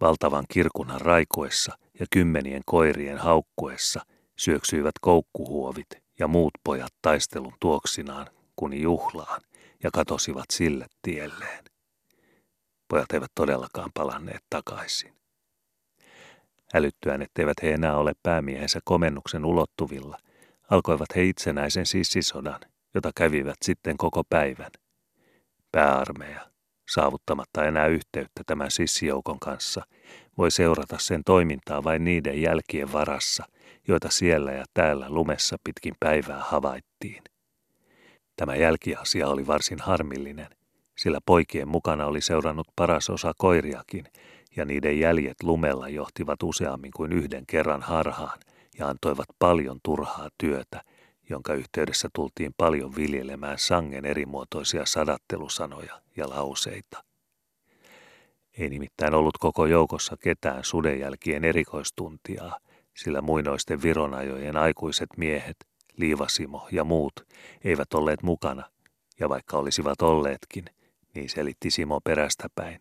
Valtavan 0.00 0.44
kirkunan 0.48 1.00
raikoessa 1.00 1.78
ja 2.00 2.06
kymmenien 2.10 2.62
koirien 2.66 3.18
haukkuessa 3.18 4.00
syöksyivät 4.38 4.94
koukkuhuovit 5.00 5.88
ja 6.18 6.28
muut 6.28 6.52
pojat 6.64 6.94
taistelun 7.02 7.54
tuoksinaan 7.60 8.26
kuni 8.56 8.82
juhlaan 8.82 9.40
ja 9.82 9.90
katosivat 9.92 10.46
sille 10.52 10.86
tielleen. 11.02 11.64
Pojat 12.88 13.12
eivät 13.12 13.32
todellakaan 13.34 13.90
palanneet 13.94 14.44
takaisin. 14.50 15.23
Älyttyään, 16.74 17.22
etteivät 17.22 17.62
he 17.62 17.70
enää 17.70 17.96
ole 17.96 18.12
päämiehensä 18.22 18.80
komennuksen 18.84 19.44
ulottuvilla, 19.44 20.18
alkoivat 20.70 21.16
he 21.16 21.24
itsenäisen 21.24 21.86
sissisodan, 21.86 22.60
jota 22.94 23.10
kävivät 23.16 23.56
sitten 23.62 23.96
koko 23.96 24.22
päivän. 24.30 24.70
Pääarmeja, 25.72 26.40
saavuttamatta 26.90 27.64
enää 27.64 27.86
yhteyttä 27.86 28.42
tämän 28.46 28.70
sissijoukon 28.70 29.40
kanssa, 29.40 29.86
voi 30.38 30.50
seurata 30.50 30.96
sen 30.98 31.22
toimintaa 31.26 31.84
vain 31.84 32.04
niiden 32.04 32.42
jälkien 32.42 32.92
varassa, 32.92 33.44
joita 33.88 34.08
siellä 34.10 34.52
ja 34.52 34.64
täällä 34.74 35.06
lumessa 35.10 35.56
pitkin 35.64 35.94
päivää 36.00 36.40
havaittiin. 36.40 37.22
Tämä 38.36 38.56
jälkiasia 38.56 39.28
oli 39.28 39.46
varsin 39.46 39.78
harmillinen, 39.80 40.48
sillä 40.98 41.18
poikien 41.26 41.68
mukana 41.68 42.06
oli 42.06 42.20
seurannut 42.20 42.66
paras 42.76 43.10
osa 43.10 43.32
koiriakin, 43.38 44.04
ja 44.56 44.64
niiden 44.64 44.98
jäljet 44.98 45.42
lumella 45.42 45.88
johtivat 45.88 46.42
useammin 46.42 46.90
kuin 46.96 47.12
yhden 47.12 47.46
kerran 47.46 47.82
harhaan 47.82 48.38
ja 48.78 48.88
antoivat 48.88 49.26
paljon 49.38 49.78
turhaa 49.82 50.28
työtä, 50.38 50.82
jonka 51.30 51.54
yhteydessä 51.54 52.08
tultiin 52.14 52.54
paljon 52.56 52.96
viljelemään 52.96 53.58
sangen 53.58 54.04
erimuotoisia 54.04 54.86
sadattelusanoja 54.86 56.00
ja 56.16 56.28
lauseita. 56.28 57.04
Ei 58.58 58.68
nimittäin 58.68 59.14
ollut 59.14 59.38
koko 59.38 59.66
joukossa 59.66 60.16
ketään 60.16 60.64
sudenjälkien 60.64 61.44
erikoistuntiaa, 61.44 62.58
sillä 62.96 63.22
muinoisten 63.22 63.82
vironajojen 63.82 64.56
aikuiset 64.56 65.08
miehet, 65.16 65.56
Liivasimo 65.96 66.68
ja 66.72 66.84
muut, 66.84 67.12
eivät 67.64 67.94
olleet 67.94 68.22
mukana, 68.22 68.70
ja 69.20 69.28
vaikka 69.28 69.56
olisivat 69.56 70.02
olleetkin, 70.02 70.64
niin 71.14 71.30
selitti 71.30 71.70
Simo 71.70 72.00
perästä 72.00 72.48
päin, 72.54 72.80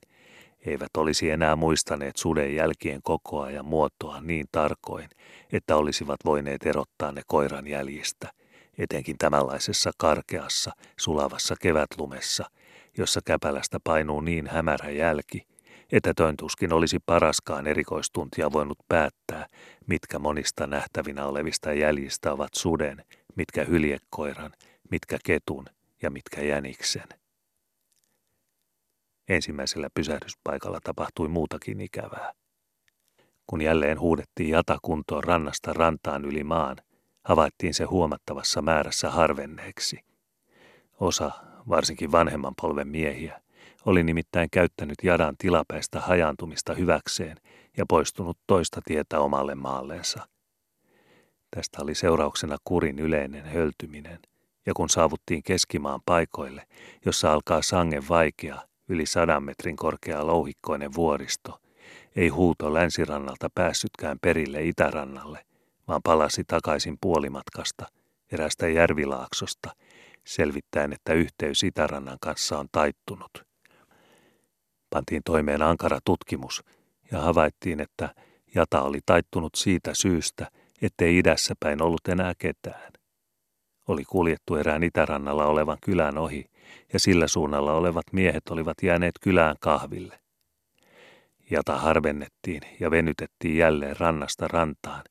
eivät 0.65 0.97
olisi 0.97 1.29
enää 1.29 1.55
muistaneet 1.55 2.17
suden 2.17 2.55
jälkien 2.55 3.01
kokoa 3.03 3.51
ja 3.51 3.63
muotoa 3.63 4.21
niin 4.21 4.45
tarkoin, 4.51 5.09
että 5.51 5.75
olisivat 5.75 6.19
voineet 6.25 6.65
erottaa 6.65 7.11
ne 7.11 7.21
koiran 7.27 7.67
jäljistä, 7.67 8.31
etenkin 8.77 9.17
tämänlaisessa 9.17 9.91
karkeassa, 9.97 10.71
sulavassa 10.99 11.55
kevätlumessa, 11.61 12.45
jossa 12.97 13.19
käpälästä 13.25 13.77
painuu 13.83 14.21
niin 14.21 14.47
hämärä 14.47 14.89
jälki, 14.89 15.47
että 15.91 16.13
töntuskin 16.13 16.73
olisi 16.73 16.99
paraskaan 17.05 17.67
erikoistuntia 17.67 18.51
voinut 18.51 18.77
päättää, 18.87 19.47
mitkä 19.87 20.19
monista 20.19 20.67
nähtävinä 20.67 21.25
olevista 21.25 21.73
jäljistä 21.73 22.33
ovat 22.33 22.53
suden, 22.53 23.05
mitkä 23.35 23.63
hyljekoiran, 23.63 24.51
mitkä 24.91 25.17
ketun 25.25 25.65
ja 26.01 26.09
mitkä 26.09 26.41
jäniksen. 26.41 27.22
Ensimmäisellä 29.29 29.89
pysähdyspaikalla 29.93 30.79
tapahtui 30.83 31.27
muutakin 31.27 31.81
ikävää. 31.81 32.33
Kun 33.47 33.61
jälleen 33.61 33.99
huudettiin 33.99 34.49
jata 34.49 34.77
kuntoon 34.81 35.23
rannasta 35.23 35.73
rantaan 35.73 36.25
yli 36.25 36.43
maan, 36.43 36.77
havaittiin 37.23 37.73
se 37.73 37.83
huomattavassa 37.83 38.61
määrässä 38.61 39.09
harvenneeksi. 39.09 39.99
Osa, 40.99 41.31
varsinkin 41.69 42.11
vanhemman 42.11 42.53
polven 42.61 42.87
miehiä, 42.87 43.41
oli 43.85 44.03
nimittäin 44.03 44.49
käyttänyt 44.51 44.97
jadan 45.03 45.35
tilapäistä 45.37 45.99
hajaantumista 45.99 46.73
hyväkseen 46.73 47.37
ja 47.77 47.85
poistunut 47.89 48.37
toista 48.47 48.81
tietä 48.85 49.19
omalle 49.19 49.55
maalleensa. 49.55 50.27
Tästä 51.55 51.77
oli 51.81 51.95
seurauksena 51.95 52.57
kurin 52.63 52.99
yleinen 52.99 53.45
höltyminen, 53.45 54.19
ja 54.65 54.73
kun 54.73 54.89
saavuttiin 54.89 55.43
keskimaan 55.43 55.99
paikoille, 56.05 56.67
jossa 57.05 57.33
alkaa 57.33 57.61
sangen 57.61 58.07
vaikea, 58.09 58.61
yli 58.93 59.05
sadan 59.05 59.43
metrin 59.43 59.75
korkea 59.75 60.27
louhikkoinen 60.27 60.93
vuoristo, 60.93 61.59
ei 62.15 62.27
huuto 62.27 62.73
länsirannalta 62.73 63.49
päässytkään 63.55 64.17
perille 64.21 64.63
itärannalle, 64.63 65.45
vaan 65.87 66.01
palasi 66.03 66.43
takaisin 66.47 66.97
puolimatkasta 67.01 67.85
erästä 68.31 68.67
järvilaaksosta, 68.67 69.69
selvittäen, 70.25 70.93
että 70.93 71.13
yhteys 71.13 71.63
itärannan 71.63 72.17
kanssa 72.21 72.59
on 72.59 72.67
taittunut. 72.71 73.31
Pantiin 74.89 75.21
toimeen 75.25 75.61
ankara 75.61 75.99
tutkimus 76.05 76.63
ja 77.11 77.21
havaittiin, 77.21 77.79
että 77.79 78.15
jata 78.55 78.81
oli 78.81 78.99
taittunut 79.05 79.55
siitä 79.55 79.91
syystä, 79.93 80.47
ettei 80.81 81.17
idässä 81.17 81.53
päin 81.59 81.81
ollut 81.81 82.07
enää 82.07 82.33
ketään. 82.37 82.91
Oli 83.87 84.03
kuljettu 84.03 84.55
erään 84.55 84.83
itärannalla 84.83 85.45
olevan 85.45 85.77
kylän 85.85 86.17
ohi, 86.17 86.45
ja 86.93 86.99
sillä 86.99 87.27
suunnalla 87.27 87.73
olevat 87.73 88.05
miehet 88.11 88.49
olivat 88.49 88.77
jääneet 88.83 89.15
kylään 89.21 89.55
kahville. 89.59 90.19
Jata 91.51 91.77
harvennettiin 91.77 92.61
ja 92.79 92.91
venytettiin 92.91 93.57
jälleen 93.57 93.95
rannasta 93.99 94.47
rantaan, 94.47 95.03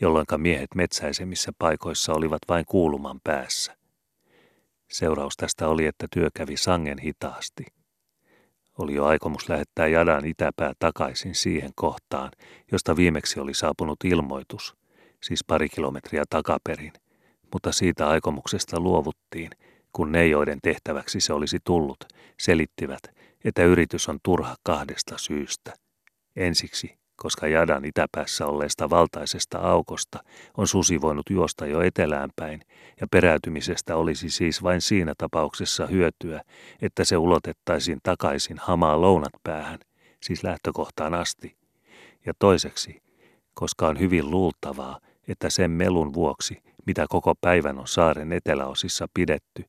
jolloinka 0.00 0.38
miehet 0.38 0.74
metsäisemmissä 0.74 1.52
paikoissa 1.58 2.12
olivat 2.12 2.38
vain 2.48 2.64
kuuluman 2.68 3.20
päässä. 3.24 3.76
Seuraus 4.90 5.36
tästä 5.36 5.68
oli, 5.68 5.86
että 5.86 6.06
työ 6.14 6.28
kävi 6.34 6.56
sangen 6.56 6.98
hitaasti. 6.98 7.66
Oli 8.78 8.94
jo 8.94 9.04
aikomus 9.04 9.48
lähettää 9.48 9.86
jadan 9.86 10.26
itäpää 10.26 10.72
takaisin 10.78 11.34
siihen 11.34 11.70
kohtaan, 11.74 12.30
josta 12.72 12.96
viimeksi 12.96 13.40
oli 13.40 13.54
saapunut 13.54 14.04
ilmoitus, 14.04 14.76
siis 15.22 15.44
pari 15.44 15.68
kilometriä 15.68 16.24
takaperin, 16.30 16.92
mutta 17.52 17.72
siitä 17.72 18.08
aikomuksesta 18.08 18.80
luovuttiin, 18.80 19.50
kun 19.92 20.12
ne, 20.12 20.26
joiden 20.26 20.58
tehtäväksi 20.62 21.20
se 21.20 21.32
olisi 21.32 21.58
tullut, 21.64 22.04
selittivät, 22.40 23.02
että 23.44 23.64
yritys 23.64 24.08
on 24.08 24.18
turha 24.22 24.56
kahdesta 24.62 25.18
syystä. 25.18 25.72
Ensiksi, 26.36 26.98
koska 27.16 27.48
jadan 27.48 27.84
itäpäässä 27.84 28.46
olleesta 28.46 28.90
valtaisesta 28.90 29.58
aukosta 29.58 30.18
on 30.56 30.66
susi 30.66 31.00
voinut 31.00 31.30
juosta 31.30 31.66
jo 31.66 31.80
etelään 31.80 32.30
päin, 32.36 32.60
ja 33.00 33.06
peräytymisestä 33.10 33.96
olisi 33.96 34.30
siis 34.30 34.62
vain 34.62 34.80
siinä 34.80 35.14
tapauksessa 35.18 35.86
hyötyä, 35.86 36.42
että 36.82 37.04
se 37.04 37.16
ulotettaisiin 37.16 37.98
takaisin 38.02 38.58
hamaa 38.58 39.00
lounat 39.00 39.32
päähän, 39.42 39.78
siis 40.22 40.44
lähtökohtaan 40.44 41.14
asti. 41.14 41.56
Ja 42.26 42.32
toiseksi, 42.38 43.02
koska 43.54 43.88
on 43.88 43.98
hyvin 43.98 44.30
luultavaa, 44.30 44.98
että 45.28 45.50
sen 45.50 45.70
melun 45.70 46.14
vuoksi, 46.14 46.62
mitä 46.86 47.06
koko 47.08 47.34
päivän 47.40 47.78
on 47.78 47.88
saaren 47.88 48.32
eteläosissa 48.32 49.06
pidetty, 49.14 49.64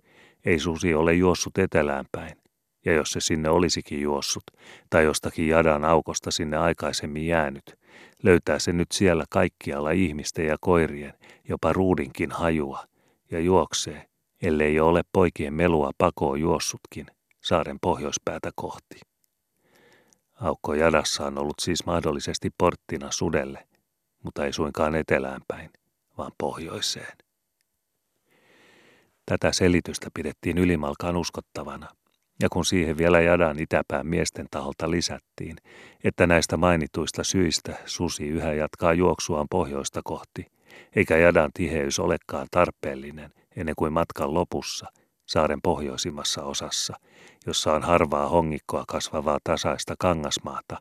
ei 0.45 0.60
susi 0.60 0.93
ole 0.93 1.13
juossut 1.13 1.58
etelään 1.58 2.06
päin. 2.12 2.38
Ja 2.86 2.93
jos 2.93 3.12
se 3.12 3.19
sinne 3.19 3.50
olisikin 3.50 4.02
juossut, 4.02 4.43
tai 4.89 5.04
jostakin 5.04 5.47
jadan 5.47 5.86
aukosta 5.86 6.32
sinne 6.32 6.58
aikaisemmin 6.58 7.28
jäänyt, 7.28 7.80
löytää 8.24 8.60
se 8.60 8.74
nyt 8.74 8.91
siellä 8.91 9.26
kaikkialla 9.30 9.91
ihmisten 9.91 10.45
ja 10.45 10.58
koirien, 10.62 11.13
jopa 11.50 11.74
ruudinkin 11.74 12.32
hajua, 12.32 12.84
ja 13.32 13.39
juoksee, 13.39 14.06
ellei 14.41 14.80
ole 14.80 15.02
poikien 15.13 15.54
melua 15.54 15.91
pakoon 15.97 16.39
juossutkin, 16.39 17.06
saaren 17.43 17.78
pohjoispäätä 17.82 18.52
kohti. 18.56 19.00
Aukko 20.41 20.74
jadassa 20.74 21.26
on 21.26 21.38
ollut 21.38 21.60
siis 21.60 21.86
mahdollisesti 21.86 22.50
porttina 22.58 23.12
sudelle, 23.12 23.67
mutta 24.24 24.45
ei 24.45 24.54
suinkaan 24.54 24.95
etelään 24.95 25.41
päin, 25.47 25.69
vaan 26.21 26.31
pohjoiseen. 26.38 27.17
Tätä 29.25 29.51
selitystä 29.51 30.07
pidettiin 30.13 30.57
ylimalkaan 30.57 31.17
uskottavana, 31.17 31.88
ja 32.41 32.49
kun 32.49 32.65
siihen 32.65 32.97
vielä 32.97 33.21
jadan 33.21 33.60
itäpään 33.60 34.07
miesten 34.07 34.47
taholta 34.51 34.91
lisättiin, 34.91 35.57
että 36.03 36.27
näistä 36.27 36.57
mainituista 36.57 37.23
syistä 37.23 37.77
susi 37.86 38.27
yhä 38.27 38.53
jatkaa 38.53 38.93
juoksuaan 38.93 39.47
pohjoista 39.49 40.01
kohti, 40.03 40.45
eikä 40.95 41.17
jadan 41.17 41.51
tiheys 41.53 41.99
olekaan 41.99 42.47
tarpeellinen 42.51 43.31
ennen 43.55 43.75
kuin 43.77 43.93
matkan 43.93 44.34
lopussa, 44.34 44.88
saaren 45.31 45.61
pohjoisimmassa 45.63 46.43
osassa, 46.43 46.95
jossa 47.45 47.73
on 47.73 47.83
harvaa 47.83 48.27
hongikkoa 48.27 48.83
kasvavaa 48.87 49.39
tasaista 49.43 49.95
kangasmaata 49.99 50.77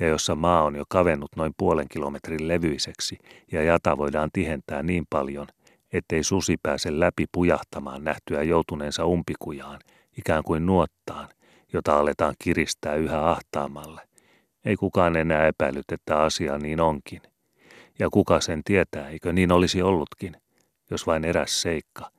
ja 0.00 0.08
jossa 0.08 0.34
maa 0.34 0.62
on 0.62 0.76
jo 0.76 0.84
kavennut 0.88 1.30
noin 1.36 1.52
puolen 1.56 1.88
kilometrin 1.88 2.48
levyiseksi 2.48 3.18
ja 3.52 3.62
jata 3.62 3.98
voidaan 3.98 4.30
tihentää 4.32 4.82
niin 4.82 5.04
paljon, 5.10 5.46
ettei 5.92 6.24
susi 6.24 6.56
pääse 6.62 7.00
läpi 7.00 7.24
pujahtamaan 7.32 8.04
nähtyä 8.04 8.42
joutuneensa 8.42 9.06
umpikujaan, 9.06 9.80
ikään 10.18 10.42
kuin 10.42 10.66
nuottaan, 10.66 11.28
jota 11.72 11.98
aletaan 11.98 12.34
kiristää 12.38 12.94
yhä 12.94 13.30
ahtaamalle. 13.30 14.00
Ei 14.64 14.76
kukaan 14.76 15.16
enää 15.16 15.46
epäilyt, 15.46 15.92
että 15.92 16.22
asia 16.22 16.58
niin 16.58 16.80
onkin. 16.80 17.22
Ja 17.98 18.10
kuka 18.10 18.40
sen 18.40 18.64
tietää, 18.64 19.08
eikö 19.08 19.32
niin 19.32 19.52
olisi 19.52 19.82
ollutkin, 19.82 20.36
jos 20.90 21.06
vain 21.06 21.24
eräs 21.24 21.62
seikka, 21.62 22.10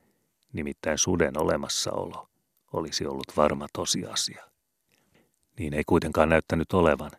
nimittäin 0.56 0.98
suden 0.98 1.38
olemassaolo, 1.38 2.28
olisi 2.72 3.06
ollut 3.06 3.36
varma 3.36 3.66
tosiasia. 3.72 4.44
Niin 5.58 5.74
ei 5.74 5.82
kuitenkaan 5.86 6.28
näyttänyt 6.28 6.72
olevan, 6.72 7.10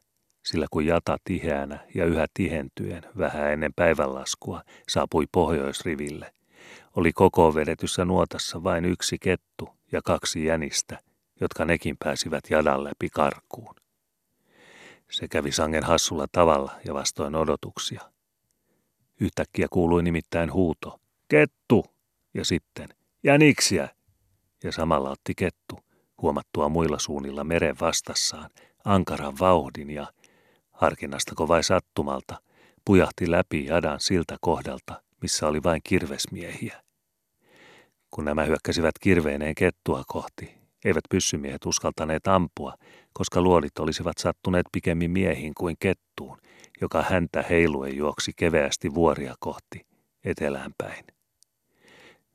sillä 0.45 0.67
kun 0.71 0.86
jata 0.86 1.17
tiheänä 1.23 1.80
ja 1.95 2.06
yhä 2.06 2.26
tihentyen 2.34 3.04
vähän 3.17 3.52
ennen 3.52 3.73
päivänlaskua 3.76 4.62
saapui 4.89 5.26
pohjoisriville, 5.32 6.34
oli 6.95 7.13
koko 7.13 7.56
vedetyssä 7.56 8.06
nuotassa 8.06 8.63
vain 8.63 8.86
yksi 8.86 9.17
kettu 9.19 9.69
ja 9.91 10.02
kaksi 10.02 10.45
jänistä, 10.45 11.00
jotka 11.41 11.65
nekin 11.65 11.95
pääsivät 12.00 12.43
jadan 12.50 12.84
läpi 12.84 13.10
karkuun. 13.10 13.76
Se 15.12 15.28
kävi 15.28 15.52
sangen 15.52 15.84
hassulla 15.84 16.28
tavalla 16.32 16.71
ja 16.86 16.93
vastoin 16.93 17.36
odotuksia. 17.36 18.02
Yhtäkkiä 19.19 19.67
kuului 19.71 20.04
nimittäin 20.04 20.54
huuto, 20.54 21.00
kettu, 21.28 21.86
ja 22.34 22.45
sitten, 22.45 22.89
jäniksiä, 23.23 23.89
ja 24.63 24.71
samalla 24.71 25.10
otti 25.10 25.34
kettu, 25.36 25.80
huomattua 26.21 26.69
muilla 26.69 26.99
suunnilla 26.99 27.43
meren 27.43 27.75
vastassaan, 27.82 28.49
ankaran 28.86 29.39
vauhdin 29.39 29.89
ja, 29.89 30.08
harkinnastako 30.71 31.47
vai 31.47 31.63
sattumalta, 31.63 32.41
pujahti 32.86 33.32
läpi 33.32 33.65
jadan 33.65 33.99
siltä 33.99 34.38
kohdalta, 34.41 35.01
missä 35.21 35.47
oli 35.47 35.63
vain 35.63 35.82
kirvesmiehiä. 35.84 36.84
Kun 38.12 38.25
nämä 38.25 38.43
hyökkäsivät 38.43 38.99
kirveineen 39.01 39.56
kettua 39.56 40.03
kohti, 40.08 40.58
eivät 40.86 41.03
pyssymiehet 41.10 41.65
uskaltaneet 41.65 42.27
ampua, 42.27 42.73
koska 43.13 43.41
luodit 43.41 43.80
olisivat 43.80 44.17
sattuneet 44.17 44.65
pikemmin 44.71 45.12
miehiin 45.12 45.53
kuin 45.58 45.75
kettuun, 45.80 46.38
joka 46.82 47.01
häntä 47.10 47.41
heiluen 47.49 47.97
juoksi 47.97 48.32
keveästi 48.36 48.93
vuoria 48.93 49.36
kohti, 49.39 49.86
etelään 50.23 50.71
päin. 50.77 51.16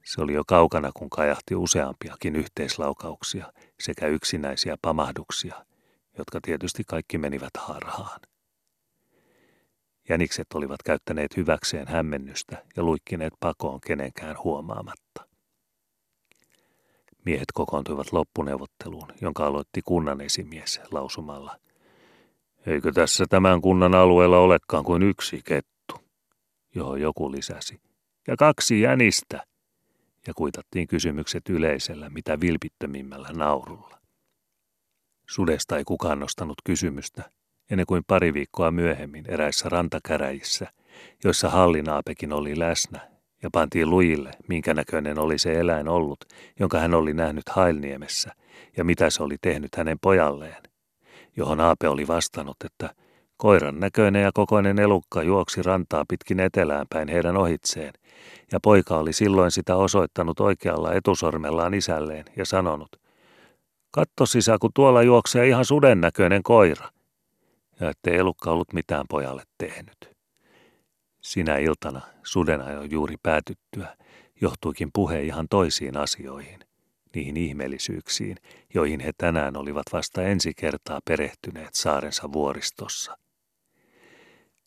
Se 0.04 0.22
oli 0.22 0.32
jo 0.32 0.42
kaukana, 0.46 0.90
kun 0.94 1.10
kajahti 1.10 1.54
useampiakin 1.54 2.36
yhteislaukauksia 2.36 3.52
sekä 3.80 4.06
yksinäisiä 4.06 4.76
pamahduksia, 4.82 5.66
jotka 6.18 6.40
tietysti 6.42 6.82
kaikki 6.86 7.18
menivät 7.18 7.50
harhaan. 7.58 8.20
Jänikset 10.08 10.46
olivat 10.54 10.82
käyttäneet 10.82 11.36
hyväkseen 11.36 11.88
hämmennystä 11.88 12.64
ja 12.76 12.82
luikkineet 12.82 13.32
pakoon 13.40 13.80
kenenkään 13.80 14.36
huomaamatta. 14.44 15.26
Miehet 17.24 17.52
kokoontuivat 17.54 18.12
loppuneuvotteluun, 18.12 19.08
jonka 19.20 19.46
aloitti 19.46 19.82
kunnan 19.84 20.20
esimies 20.20 20.80
lausumalla. 20.90 21.56
Eikö 22.66 22.92
tässä 22.92 23.24
tämän 23.30 23.60
kunnan 23.60 23.94
alueella 23.94 24.38
olekaan 24.38 24.84
kuin 24.84 25.02
yksi 25.02 25.40
kettu, 25.44 25.94
johon 26.74 27.00
joku 27.00 27.32
lisäsi. 27.32 27.80
Ja 28.28 28.36
kaksi 28.36 28.80
jänistä. 28.80 29.51
Ja 30.26 30.35
kuitattiin 30.35 30.88
kysymykset 30.88 31.48
yleisellä 31.48 32.11
mitä 32.11 32.40
vilpittömimmällä 32.40 33.28
naurulla. 33.32 33.98
Sudesta 35.28 35.78
ei 35.78 35.85
kukaan 35.85 36.20
nostanut 36.20 36.56
kysymystä, 36.64 37.30
ennen 37.70 37.87
kuin 37.87 38.02
pari 38.06 38.35
viikkoa 38.35 38.70
myöhemmin 38.70 39.24
eräissä 39.28 39.68
rantakäräjissä, 39.68 40.72
joissa 41.24 41.50
hallinaapekin 41.50 42.32
oli 42.32 42.58
läsnä 42.58 43.12
ja 43.42 43.50
pantiin 43.52 43.90
lujille, 43.90 44.30
minkä 44.48 44.74
näköinen 44.74 45.18
oli 45.18 45.38
se 45.38 45.61
eläin 45.61 45.88
ollut, 45.88 46.24
jonka 46.61 46.78
hän 46.78 46.94
oli 46.94 47.14
nähnyt 47.14 47.48
Hailniemessä, 47.48 48.35
ja 48.76 48.85
mitä 48.85 49.11
se 49.11 49.22
oli 49.22 49.37
tehnyt 49.42 49.76
hänen 49.76 49.98
pojalleen, 50.00 50.62
johon 51.37 51.61
Aape 51.61 51.88
oli 51.88 52.06
vastannut, 52.06 52.56
että 52.64 52.94
Koiran 53.42 53.81
näköinen 53.81 54.22
ja 54.22 54.31
kokoinen 54.35 54.78
elukka 54.78 55.22
juoksi 55.22 55.62
rantaa 55.62 56.05
pitkin 56.09 56.40
etelään 56.40 56.87
päin 56.90 57.09
heidän 57.09 57.37
ohitseen, 57.37 57.92
ja 58.52 58.61
poika 58.61 58.96
oli 58.98 59.12
silloin 59.12 59.50
sitä 59.50 59.76
osoittanut 59.76 60.40
oikealla 60.40 60.92
etusormellaan 60.92 61.74
isälleen 61.74 62.24
ja 62.37 62.44
sanonut, 62.44 63.00
Katto 63.90 64.26
sisä, 64.26 64.57
kun 64.61 64.70
tuolla 64.74 65.02
juoksee 65.02 65.48
ihan 65.48 65.64
suden 65.64 66.00
näköinen 66.00 66.42
koira. 66.42 66.88
Ja 67.81 67.90
ettei 67.90 68.16
elukka 68.16 68.50
ollut 68.50 68.72
mitään 68.72 69.07
pojalle 69.09 69.42
tehnyt. 69.59 70.16
Sinä 71.20 71.57
iltana 71.57 72.00
sudenajon 72.22 72.90
juuri 72.90 73.16
päätyttyä 73.22 73.96
johtuikin 74.40 74.90
puhe 74.92 75.22
ihan 75.22 75.46
toisiin 75.50 75.96
asioihin, 75.96 76.61
niihin 77.14 77.37
ihmeellisyyksiin, 77.37 78.37
joihin 78.74 79.00
he 79.00 79.12
tänään 79.18 79.57
olivat 79.57 79.87
vasta 79.92 80.22
ensi 80.22 80.52
kertaa 80.57 81.00
perehtyneet 81.05 81.74
saarensa 81.74 82.33
vuoristossa. 82.33 83.21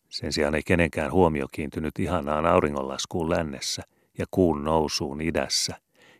Sen 0.08 0.32
sijaan 0.32 0.54
ei 0.54 0.62
kenenkään 0.62 1.12
huomio 1.12 1.46
kiintynyt 1.52 1.98
ihanaan 1.98 2.46
auringonlaskuun 2.46 3.30
lännessä 3.30 3.82
ja 4.18 4.26
kuun 4.30 4.64
nousuun 4.64 5.20
idässä 5.20 5.76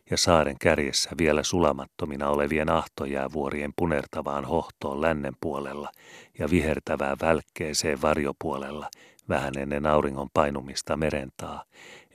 ja 0.09 0.17
saaren 0.17 0.55
kärjessä 0.59 1.09
vielä 1.17 1.43
sulamattomina 1.43 2.29
olevien 2.29 2.69
ahtojäävuorien 2.69 3.71
punertavaan 3.75 4.45
hohtoon 4.45 5.01
lännen 5.01 5.33
puolella 5.41 5.91
ja 6.39 6.49
vihertävää 6.49 7.15
välkkeeseen 7.21 8.01
varjopuolella 8.01 8.89
vähän 9.29 9.57
ennen 9.57 9.85
auringon 9.85 10.29
painumista 10.33 10.97
merentaa, 10.97 11.63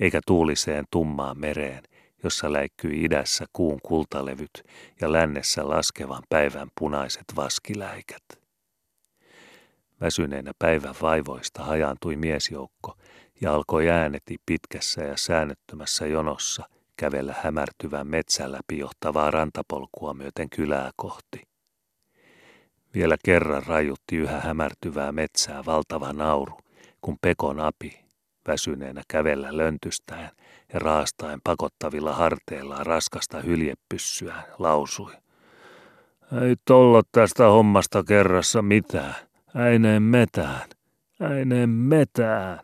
eikä 0.01 0.21
tuuliseen 0.27 0.85
tummaan 0.91 1.39
mereen, 1.39 1.83
jossa 2.25 2.53
läikkyi 2.53 3.05
idässä 3.05 3.47
kuun 3.53 3.79
kultalevyt 3.83 4.65
ja 5.01 5.13
lännessä 5.13 5.69
laskevan 5.69 6.23
päivän 6.29 6.69
punaiset 6.79 7.25
vaskiläikät. 7.37 8.42
Väsyneenä 10.03 10.53
päivän 10.59 10.95
vaivoista 11.03 11.65
hajaantui 11.65 12.17
miesjoukko 12.17 12.97
ja 13.41 13.55
alkoi 13.55 13.91
ääneti 13.91 14.37
pitkässä 14.47 15.03
ja 15.03 15.17
säännöttömässä 15.17 16.07
jonossa 16.07 16.65
kävellä 16.97 17.35
hämärtyvän 17.43 18.07
metsän 18.07 18.53
läpi 18.53 18.79
johtavaa 18.79 19.31
rantapolkua 19.31 20.15
myöten 20.15 20.51
kylää 20.51 20.91
kohti. 20.97 21.43
Vielä 22.95 23.17
kerran 23.25 23.63
rajutti 23.67 24.17
yhä 24.17 24.41
hämärtyvää 24.41 25.13
metsää 25.13 25.65
valtava 25.67 26.13
nauru, 26.13 26.59
kun 27.01 27.17
Pekon 27.21 27.61
api, 27.61 28.05
väsyneenä 28.49 29.03
kävellä 29.09 29.57
löntystäen 29.57 30.31
ja 30.73 30.79
raastaen 30.79 31.41
pakottavilla 31.45 32.13
harteillaan 32.13 32.87
raskasta 32.87 33.41
hyljepyssyään, 33.41 34.45
lausui. 34.59 35.13
Ei 36.43 36.57
tolla 36.65 37.03
tästä 37.13 37.45
hommasta 37.45 38.05
kerrassa 38.05 38.63
mitään. 38.63 39.32
Eine 39.55 40.01
Metan. 40.01 40.65
Eine 41.19 41.67
Metan. 41.67 42.61